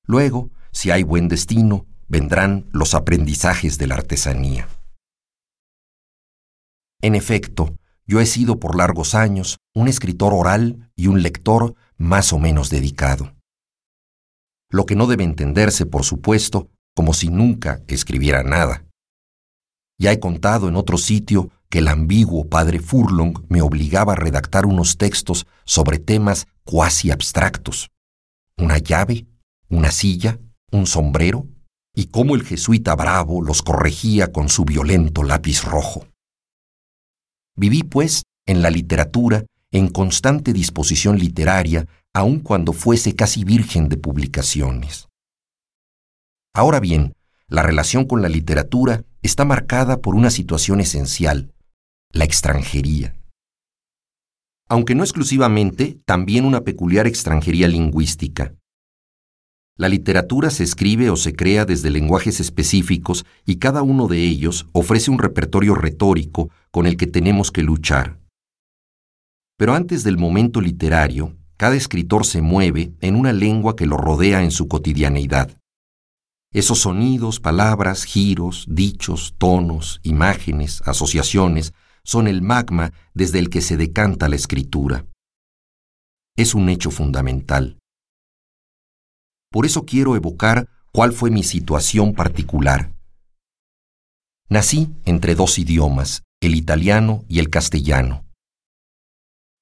[0.05, 4.67] Luego, si hay buen destino, vendrán los aprendizajes de la artesanía.
[7.01, 7.75] En efecto,
[8.05, 12.69] yo he sido por largos años un escritor oral y un lector más o menos
[12.69, 13.33] dedicado.
[14.69, 18.85] Lo que no debe entenderse, por supuesto, como si nunca escribiera nada.
[20.01, 24.65] Ya he contado en otro sitio que el ambiguo padre Furlong me obligaba a redactar
[24.65, 27.91] unos textos sobre temas cuasi abstractos.
[28.57, 29.27] Una llave,
[29.69, 30.39] una silla,
[30.71, 31.45] un sombrero,
[31.93, 36.07] y cómo el jesuita bravo los corregía con su violento lápiz rojo.
[37.55, 43.97] Viví, pues, en la literatura, en constante disposición literaria, aun cuando fuese casi virgen de
[43.97, 45.09] publicaciones.
[46.55, 47.13] Ahora bien,
[47.47, 51.53] la relación con la literatura está marcada por una situación esencial,
[52.11, 53.15] la extranjería.
[54.67, 58.55] Aunque no exclusivamente, también una peculiar extranjería lingüística.
[59.77, 64.67] La literatura se escribe o se crea desde lenguajes específicos y cada uno de ellos
[64.73, 68.19] ofrece un repertorio retórico con el que tenemos que luchar.
[69.57, 74.43] Pero antes del momento literario, cada escritor se mueve en una lengua que lo rodea
[74.43, 75.60] en su cotidianeidad.
[76.53, 81.73] Esos sonidos, palabras, giros, dichos, tonos, imágenes, asociaciones,
[82.03, 85.05] son el magma desde el que se decanta la escritura.
[86.35, 87.77] Es un hecho fundamental.
[89.49, 92.91] Por eso quiero evocar cuál fue mi situación particular.
[94.49, 98.25] Nací entre dos idiomas, el italiano y el castellano.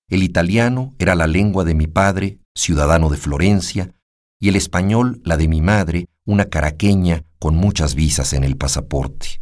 [0.09, 3.93] El italiano era la lengua de mi padre, ciudadano de Florencia,
[4.39, 9.41] y el español la de mi madre, una caraqueña con muchas visas en el pasaporte.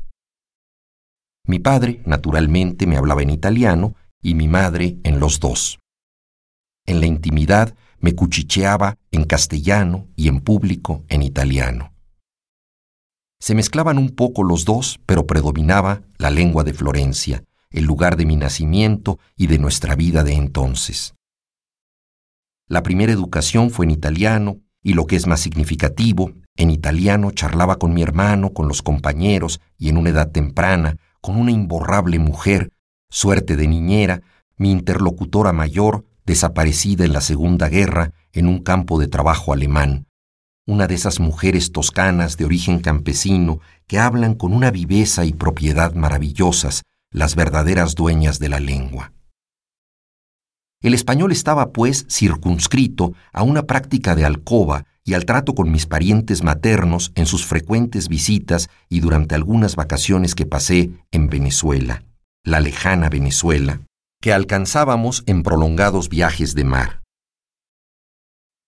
[1.46, 5.80] Mi padre, naturalmente, me hablaba en italiano y mi madre en los dos.
[6.86, 11.94] En la intimidad me cuchicheaba en castellano y en público en italiano.
[13.42, 18.26] Se mezclaban un poco los dos, pero predominaba la lengua de Florencia, el lugar de
[18.26, 21.16] mi nacimiento y de nuestra vida de entonces.
[22.70, 27.78] La primera educación fue en italiano y lo que es más significativo, en italiano charlaba
[27.78, 32.72] con mi hermano, con los compañeros y en una edad temprana, con una imborrable mujer,
[33.10, 34.22] suerte de niñera,
[34.58, 40.08] mi interlocutora mayor, desaparecida en la Segunda Guerra en un campo de trabajo alemán.
[40.66, 45.94] Una de esas mujeres toscanas de origen campesino que hablan con una viveza y propiedad
[45.94, 49.14] maravillosas, las verdaderas dueñas de la lengua.
[50.82, 55.86] El español estaba, pues, circunscrito a una práctica de alcoba y al trato con mis
[55.86, 62.04] parientes maternos en sus frecuentes visitas y durante algunas vacaciones que pasé en Venezuela,
[62.44, 63.80] la lejana Venezuela,
[64.22, 67.04] que alcanzábamos en prolongados viajes de mar.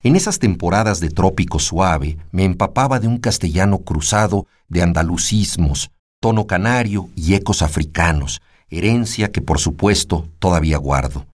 [0.01, 6.47] En esas temporadas de trópico suave me empapaba de un castellano cruzado de andalucismos, tono
[6.47, 11.27] canario y ecos africanos, herencia que por supuesto todavía guardo.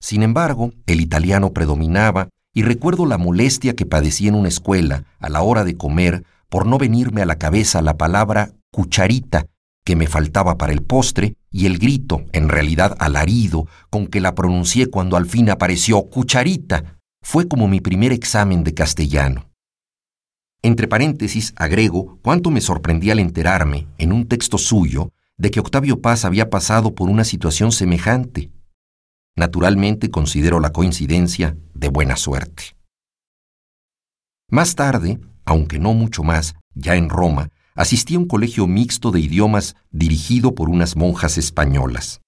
[0.00, 5.28] Sin embargo, el italiano predominaba y recuerdo la molestia que padecí en una escuela a
[5.28, 9.46] la hora de comer por no venirme a la cabeza la palabra cucharita
[9.84, 14.34] que me faltaba para el postre y el grito, en realidad alarido, con que la
[14.34, 19.50] pronuncié cuando al fin apareció cucharita, fue como mi primer examen de castellano.
[20.62, 26.00] Entre paréntesis agrego cuánto me sorprendía al enterarme, en un texto suyo, de que Octavio
[26.00, 28.50] Paz había pasado por una situación semejante.
[29.36, 32.76] Naturalmente considero la coincidencia de buena suerte.
[34.48, 39.20] Más tarde, aunque no mucho más, ya en Roma, asistí a un colegio mixto de
[39.20, 42.20] idiomas dirigido por unas monjas españolas.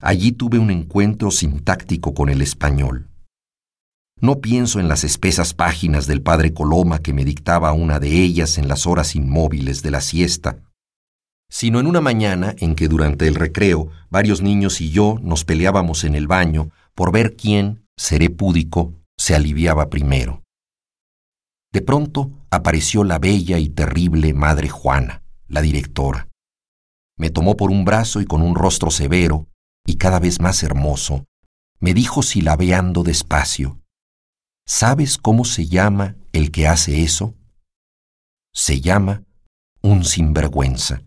[0.00, 3.06] Allí tuve un encuentro sintáctico con el español.
[4.22, 8.58] no pienso en las espesas páginas del padre Coloma que me dictaba una de ellas
[8.58, 10.58] en las horas inmóviles de la siesta,
[11.50, 16.04] sino en una mañana en que durante el recreo varios niños y yo nos peleábamos
[16.04, 20.42] en el baño por ver quién, seré púdico, se aliviaba primero.
[21.72, 26.28] De pronto apareció la bella y terrible Madre Juana, la directora.
[27.18, 29.46] Me tomó por un brazo y con un rostro severo,
[29.84, 31.26] y cada vez más hermoso,
[31.80, 33.80] me dijo silabeando despacio,
[34.66, 37.34] ¿Sabes cómo se llama el que hace eso?
[38.54, 39.24] Se llama
[39.82, 41.02] un sinvergüenza.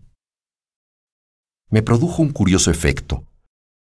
[1.74, 3.24] Me produjo un curioso efecto.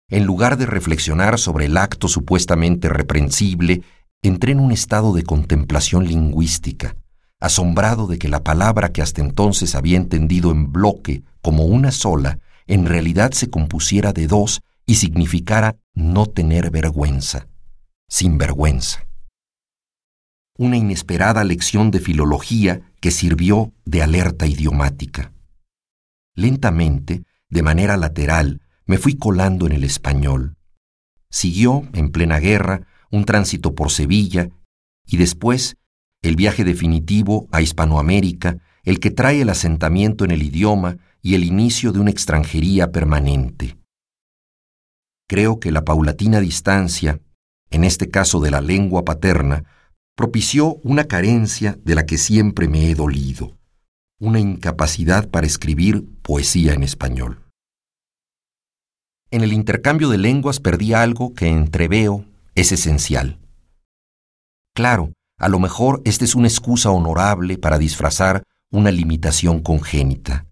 [0.09, 3.81] En lugar de reflexionar sobre el acto supuestamente reprensible,
[4.21, 6.95] entré en un estado de contemplación lingüística,
[7.41, 12.39] asombrado de que la palabra que hasta entonces había entendido en bloque como una sola,
[12.65, 17.49] en realidad se compusiera de dos y significara no tener vergüenza,
[18.07, 19.05] sin vergüenza
[20.57, 25.33] una inesperada lección de filología que sirvió de alerta idiomática.
[26.35, 30.55] Lentamente, de manera lateral, me fui colando en el español.
[31.29, 34.49] Siguió, en plena guerra, un tránsito por Sevilla
[35.05, 35.75] y después
[36.21, 41.43] el viaje definitivo a Hispanoamérica, el que trae el asentamiento en el idioma y el
[41.43, 43.77] inicio de una extranjería permanente.
[45.27, 47.19] Creo que la paulatina distancia,
[47.69, 49.63] en este caso de la lengua paterna,
[50.15, 53.57] propició una carencia de la que siempre me he dolido,
[54.19, 57.40] una incapacidad para escribir poesía en español.
[59.33, 63.39] En el intercambio de lenguas perdí algo que entreveo es esencial.
[64.75, 70.47] Claro, a lo mejor esta es una excusa honorable para disfrazar una limitación congénita.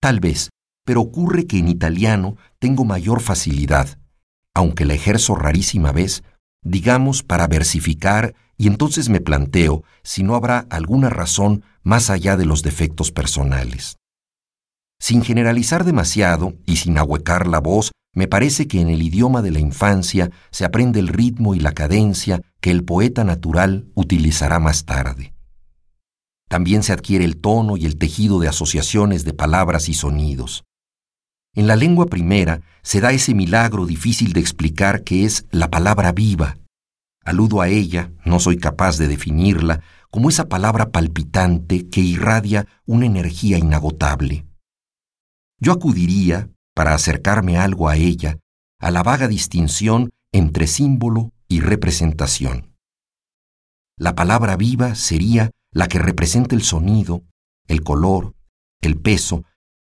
[0.00, 0.48] Tal vez,
[0.86, 3.98] pero ocurre que en italiano tengo mayor facilidad,
[4.54, 6.24] aunque la ejerzo rarísima vez,
[6.62, 12.46] digamos, para versificar y entonces me planteo si no habrá alguna razón más allá de
[12.46, 13.98] los defectos personales.
[15.02, 19.50] Sin generalizar demasiado y sin ahuecar la voz, me parece que en el idioma de
[19.50, 24.84] la infancia se aprende el ritmo y la cadencia que el poeta natural utilizará más
[24.84, 25.34] tarde.
[26.48, 30.62] También se adquiere el tono y el tejido de asociaciones de palabras y sonidos.
[31.52, 36.12] En la lengua primera se da ese milagro difícil de explicar que es la palabra
[36.12, 36.58] viva,
[37.24, 39.80] Aludo a ella, no soy capaz de definirla,
[40.10, 44.44] como esa palabra palpitante que irradia una energía inagotable.
[45.64, 48.40] Yo acudiría, para acercarme algo a ella,
[48.80, 52.74] a la vaga distinción entre símbolo y representación.
[53.96, 57.22] La palabra viva sería la que representa el sonido,
[57.68, 58.34] el color,
[58.80, 59.44] el peso,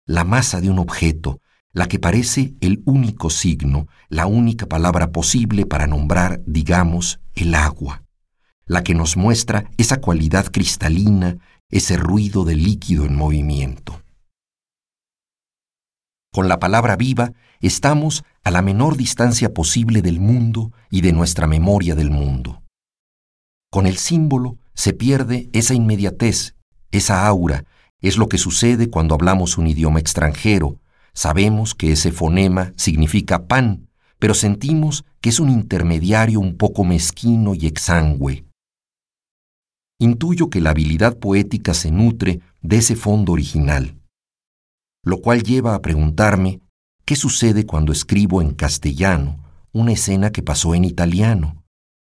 [0.05, 5.65] la masa de un objeto, la que parece el único signo, la única palabra posible
[5.65, 8.03] para nombrar, digamos, el agua,
[8.67, 14.02] la que nos muestra esa cualidad cristalina, ese ruido de líquido en movimiento.
[16.33, 17.31] Con la palabra viva
[17.61, 22.63] estamos a la menor distancia posible del mundo y de nuestra memoria del mundo.
[23.71, 26.55] Con el símbolo se pierde esa inmediatez,
[26.91, 27.63] esa aura,
[28.01, 30.79] es lo que sucede cuando hablamos un idioma extranjero,
[31.13, 37.53] Sabemos que ese fonema significa pan, pero sentimos que es un intermediario un poco mezquino
[37.53, 38.45] y exangüe.
[39.99, 43.95] Intuyo que la habilidad poética se nutre de ese fondo original,
[45.03, 46.61] lo cual lleva a preguntarme
[47.05, 49.39] qué sucede cuando escribo en castellano
[49.71, 51.63] una escena que pasó en italiano,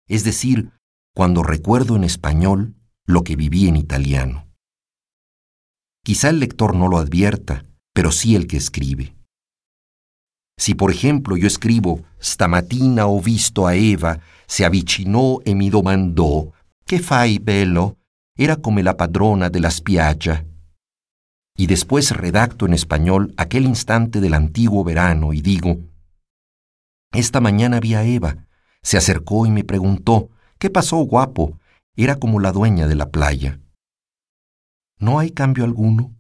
[0.08, 0.72] es decir,
[1.16, 2.76] cuando recuerdo en español
[3.06, 4.48] lo que viví en italiano.
[6.04, 9.16] Quizá el lector no lo advierta, pero sí el que escribe.
[10.58, 16.52] Si por ejemplo yo escribo Stamattina ho visto a Eva, se avvicinò e mi domandò
[16.90, 18.00] ¿Qué fai bello?
[18.36, 20.44] Era come la padrona de la spiaggia.
[21.60, 25.76] Y después redacto en español aquel instante del antiguo verano y digo
[27.12, 28.47] Esta mañana vi a Eva,
[28.82, 31.60] se acercó y me preguntó ¿Qué pasó, guapo?
[31.97, 33.60] Era como la dueña de la playa.
[34.99, 36.16] ¿No hay cambio alguno?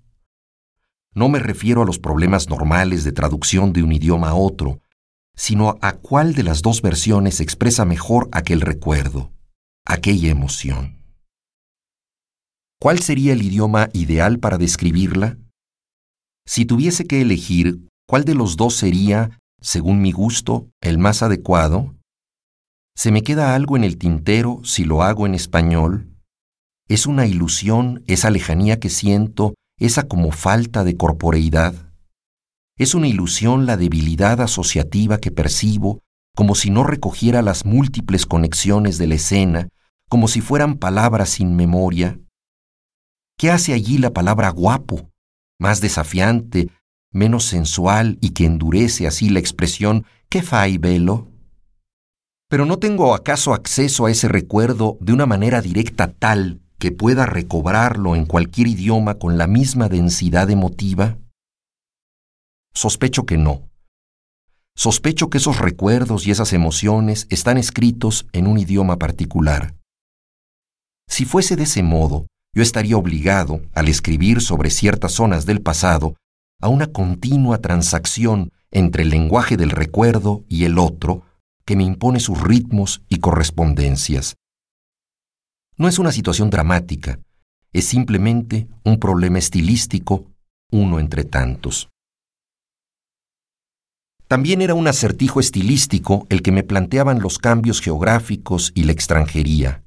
[1.13, 4.81] No me refiero a los problemas normales de traducción de un idioma a otro,
[5.37, 9.31] sino a cuál de las dos versiones expresa mejor aquel recuerdo,
[9.85, 10.98] aquella emoción.
[12.81, 15.37] ¿Cuál sería el idioma ideal para describirla?
[16.45, 21.95] Si tuviese que elegir cuál de los dos sería, según mi gusto, el más adecuado,
[22.95, 26.09] ¿se me queda algo en el tintero si lo hago en español?
[26.87, 31.73] ¿Es una ilusión esa lejanía que siento esa como falta de corporeidad.
[32.77, 35.99] Es una ilusión la debilidad asociativa que percibo
[36.35, 39.69] como si no recogiera las múltiples conexiones de la escena,
[40.09, 42.19] como si fueran palabras sin memoria?
[43.39, 45.09] ¿Qué hace allí la palabra guapo,
[45.57, 46.69] más desafiante,
[47.09, 51.29] menos sensual y que endurece así la expresión ¿qué fai velo?
[52.49, 57.25] Pero no tengo acaso acceso a ese recuerdo de una manera directa tal que pueda
[57.25, 61.17] recobrarlo en cualquier idioma con la misma densidad emotiva?
[62.73, 63.69] Sospecho que no.
[64.75, 69.75] Sospecho que esos recuerdos y esas emociones están escritos en un idioma particular.
[71.07, 76.15] Si fuese de ese modo, yo estaría obligado, al escribir sobre ciertas zonas del pasado,
[76.61, 81.23] a una continua transacción entre el lenguaje del recuerdo y el otro,
[81.65, 84.35] que me impone sus ritmos y correspondencias.
[85.77, 87.19] No es una situación dramática,
[87.71, 90.25] es simplemente un problema estilístico,
[90.71, 91.89] uno entre tantos.
[94.27, 99.83] También era un acertijo estilístico el que me planteaban los cambios geográficos y la extranjería.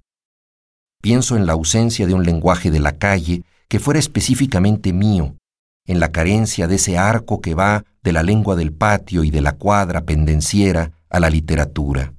[1.02, 5.36] Pienso en la ausencia de un lenguaje de la calle que fuera específicamente mío,
[5.84, 9.40] en la carencia de ese arco que va de la lengua del patio y de
[9.40, 12.14] la cuadra pendenciera a la literatura.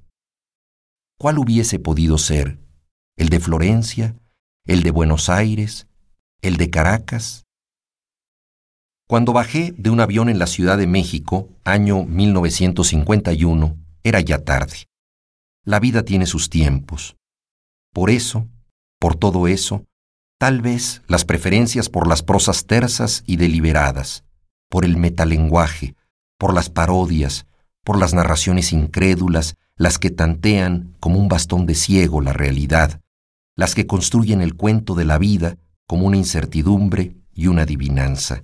[1.17, 2.59] ¿Cuál hubiese podido ser?
[3.15, 4.17] ¿El de Florencia?
[4.65, 5.87] ¿El de Buenos Aires?
[6.41, 7.43] ¿El de Caracas?
[9.07, 14.87] Cuando bajé de un avión en la Ciudad de México, año 1951, era ya tarde.
[15.63, 17.15] La vida tiene sus tiempos.
[17.93, 18.49] Por eso,
[19.03, 19.85] por todo eso,
[20.43, 24.25] Tal vez las preferencias por las prosas tersas y deliberadas,
[24.69, 25.95] por el metalenguaje,
[26.37, 27.45] por las parodias,
[27.85, 32.99] por las narraciones incrédulas, las que tantean como un bastón de ciego la realidad,
[33.55, 38.43] las que construyen el cuento de la vida como una incertidumbre y una adivinanza.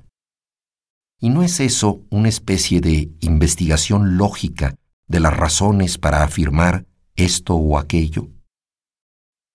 [1.19, 6.85] ¿Y no es eso una especie de investigación lógica de las razones para afirmar
[7.17, 8.29] esto o aquello?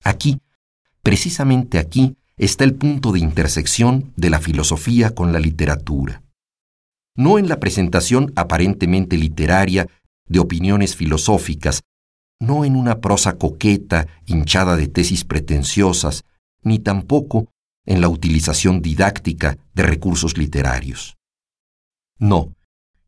[0.03, 0.43] Aquí,
[1.05, 6.23] precisamente aquí, está el punto de intersección de la filosofía con la literatura.
[7.17, 9.87] No en la presentación aparentemente literaria
[10.27, 11.83] de opiniones filosóficas,
[12.41, 16.25] no en una prosa coqueta hinchada de tesis pretenciosas,
[16.63, 17.53] ni tampoco
[17.87, 21.17] en la utilización didáctica de recursos literarios.
[22.19, 22.55] No,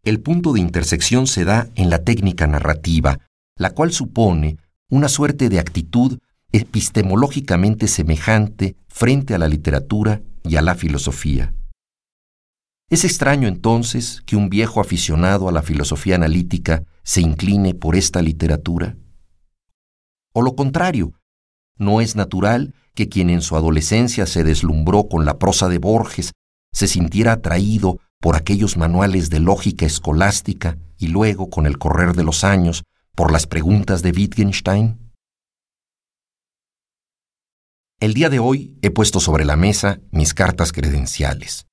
[0.04, 3.18] el punto de intersección se da en la técnica narrativa,
[3.56, 6.18] la cual supone una suerte de actitud
[6.52, 11.54] epistemológicamente semejante frente a la literatura y a la filosofía.
[12.88, 18.22] Es extraño entonces que un viejo aficionado a la filosofía analítica se incline por esta
[18.22, 18.96] literatura.
[20.32, 21.12] O lo contrario,
[21.78, 26.32] ¿no es natural que quien en su adolescencia se deslumbró con la prosa de Borges
[26.72, 32.24] se sintiera atraído por aquellos manuales de lógica escolástica y luego, con el correr de
[32.24, 32.84] los años,
[33.14, 35.05] por las preguntas de Wittgenstein?
[37.98, 41.66] El día de hoy he puesto sobre la mesa mis cartas credenciales.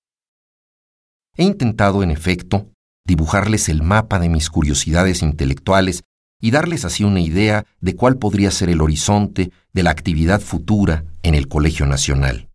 [1.35, 2.71] He intentado, en efecto,
[3.05, 6.03] dibujarles el mapa de mis curiosidades intelectuales
[6.39, 11.03] y darles así una idea de cuál podría ser el horizonte de la actividad futura
[11.23, 12.49] en el Colegio Nacional.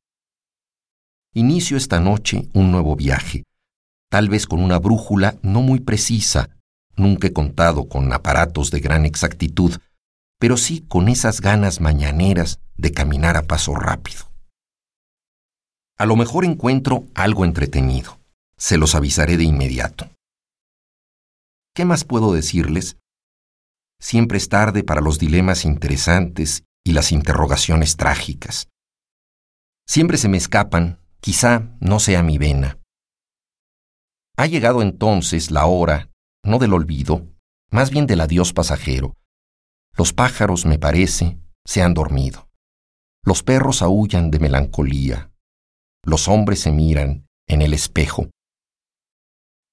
[1.35, 3.45] Inicio esta noche un nuevo viaje,
[4.09, 6.57] tal vez con una brújula no muy precisa,
[6.97, 9.77] nunca he contado con aparatos de gran exactitud,
[10.39, 14.29] pero sí con esas ganas mañaneras de caminar a paso rápido.
[15.99, 18.21] A lo mejor encuentro algo entretenido.
[18.57, 20.09] Se los avisaré de inmediato.
[21.75, 22.97] ¿Qué más puedo decirles?
[24.01, 28.69] Siempre es tarde para los dilemas interesantes y las interrogaciones trágicas.
[29.87, 32.79] Siempre se me escapan, quizá no sea mi vena.
[34.37, 36.11] Ha llegado entonces la hora,
[36.45, 37.27] no del olvido,
[37.71, 39.15] más bien del adiós pasajero,
[39.99, 42.49] los pájaros, me parece, se han dormido.
[43.25, 45.33] Los perros aullan de melancolía.
[46.05, 48.31] Los hombres se miran en el espejo.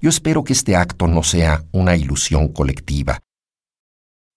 [0.02, 3.20] Yo espero que este acto no sea una ilusión colectiva.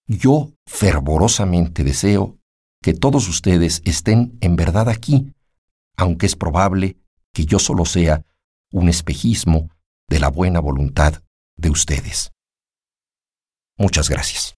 [0.06, 2.38] Yo fervorosamente deseo
[2.82, 5.32] que todos ustedes estén en verdad aquí,
[5.96, 6.98] aunque es probable
[7.32, 8.26] que yo solo sea
[8.72, 9.70] un espejismo
[10.06, 11.22] de la buena voluntad
[11.56, 12.30] de ustedes.
[13.78, 14.57] Muchas gracias.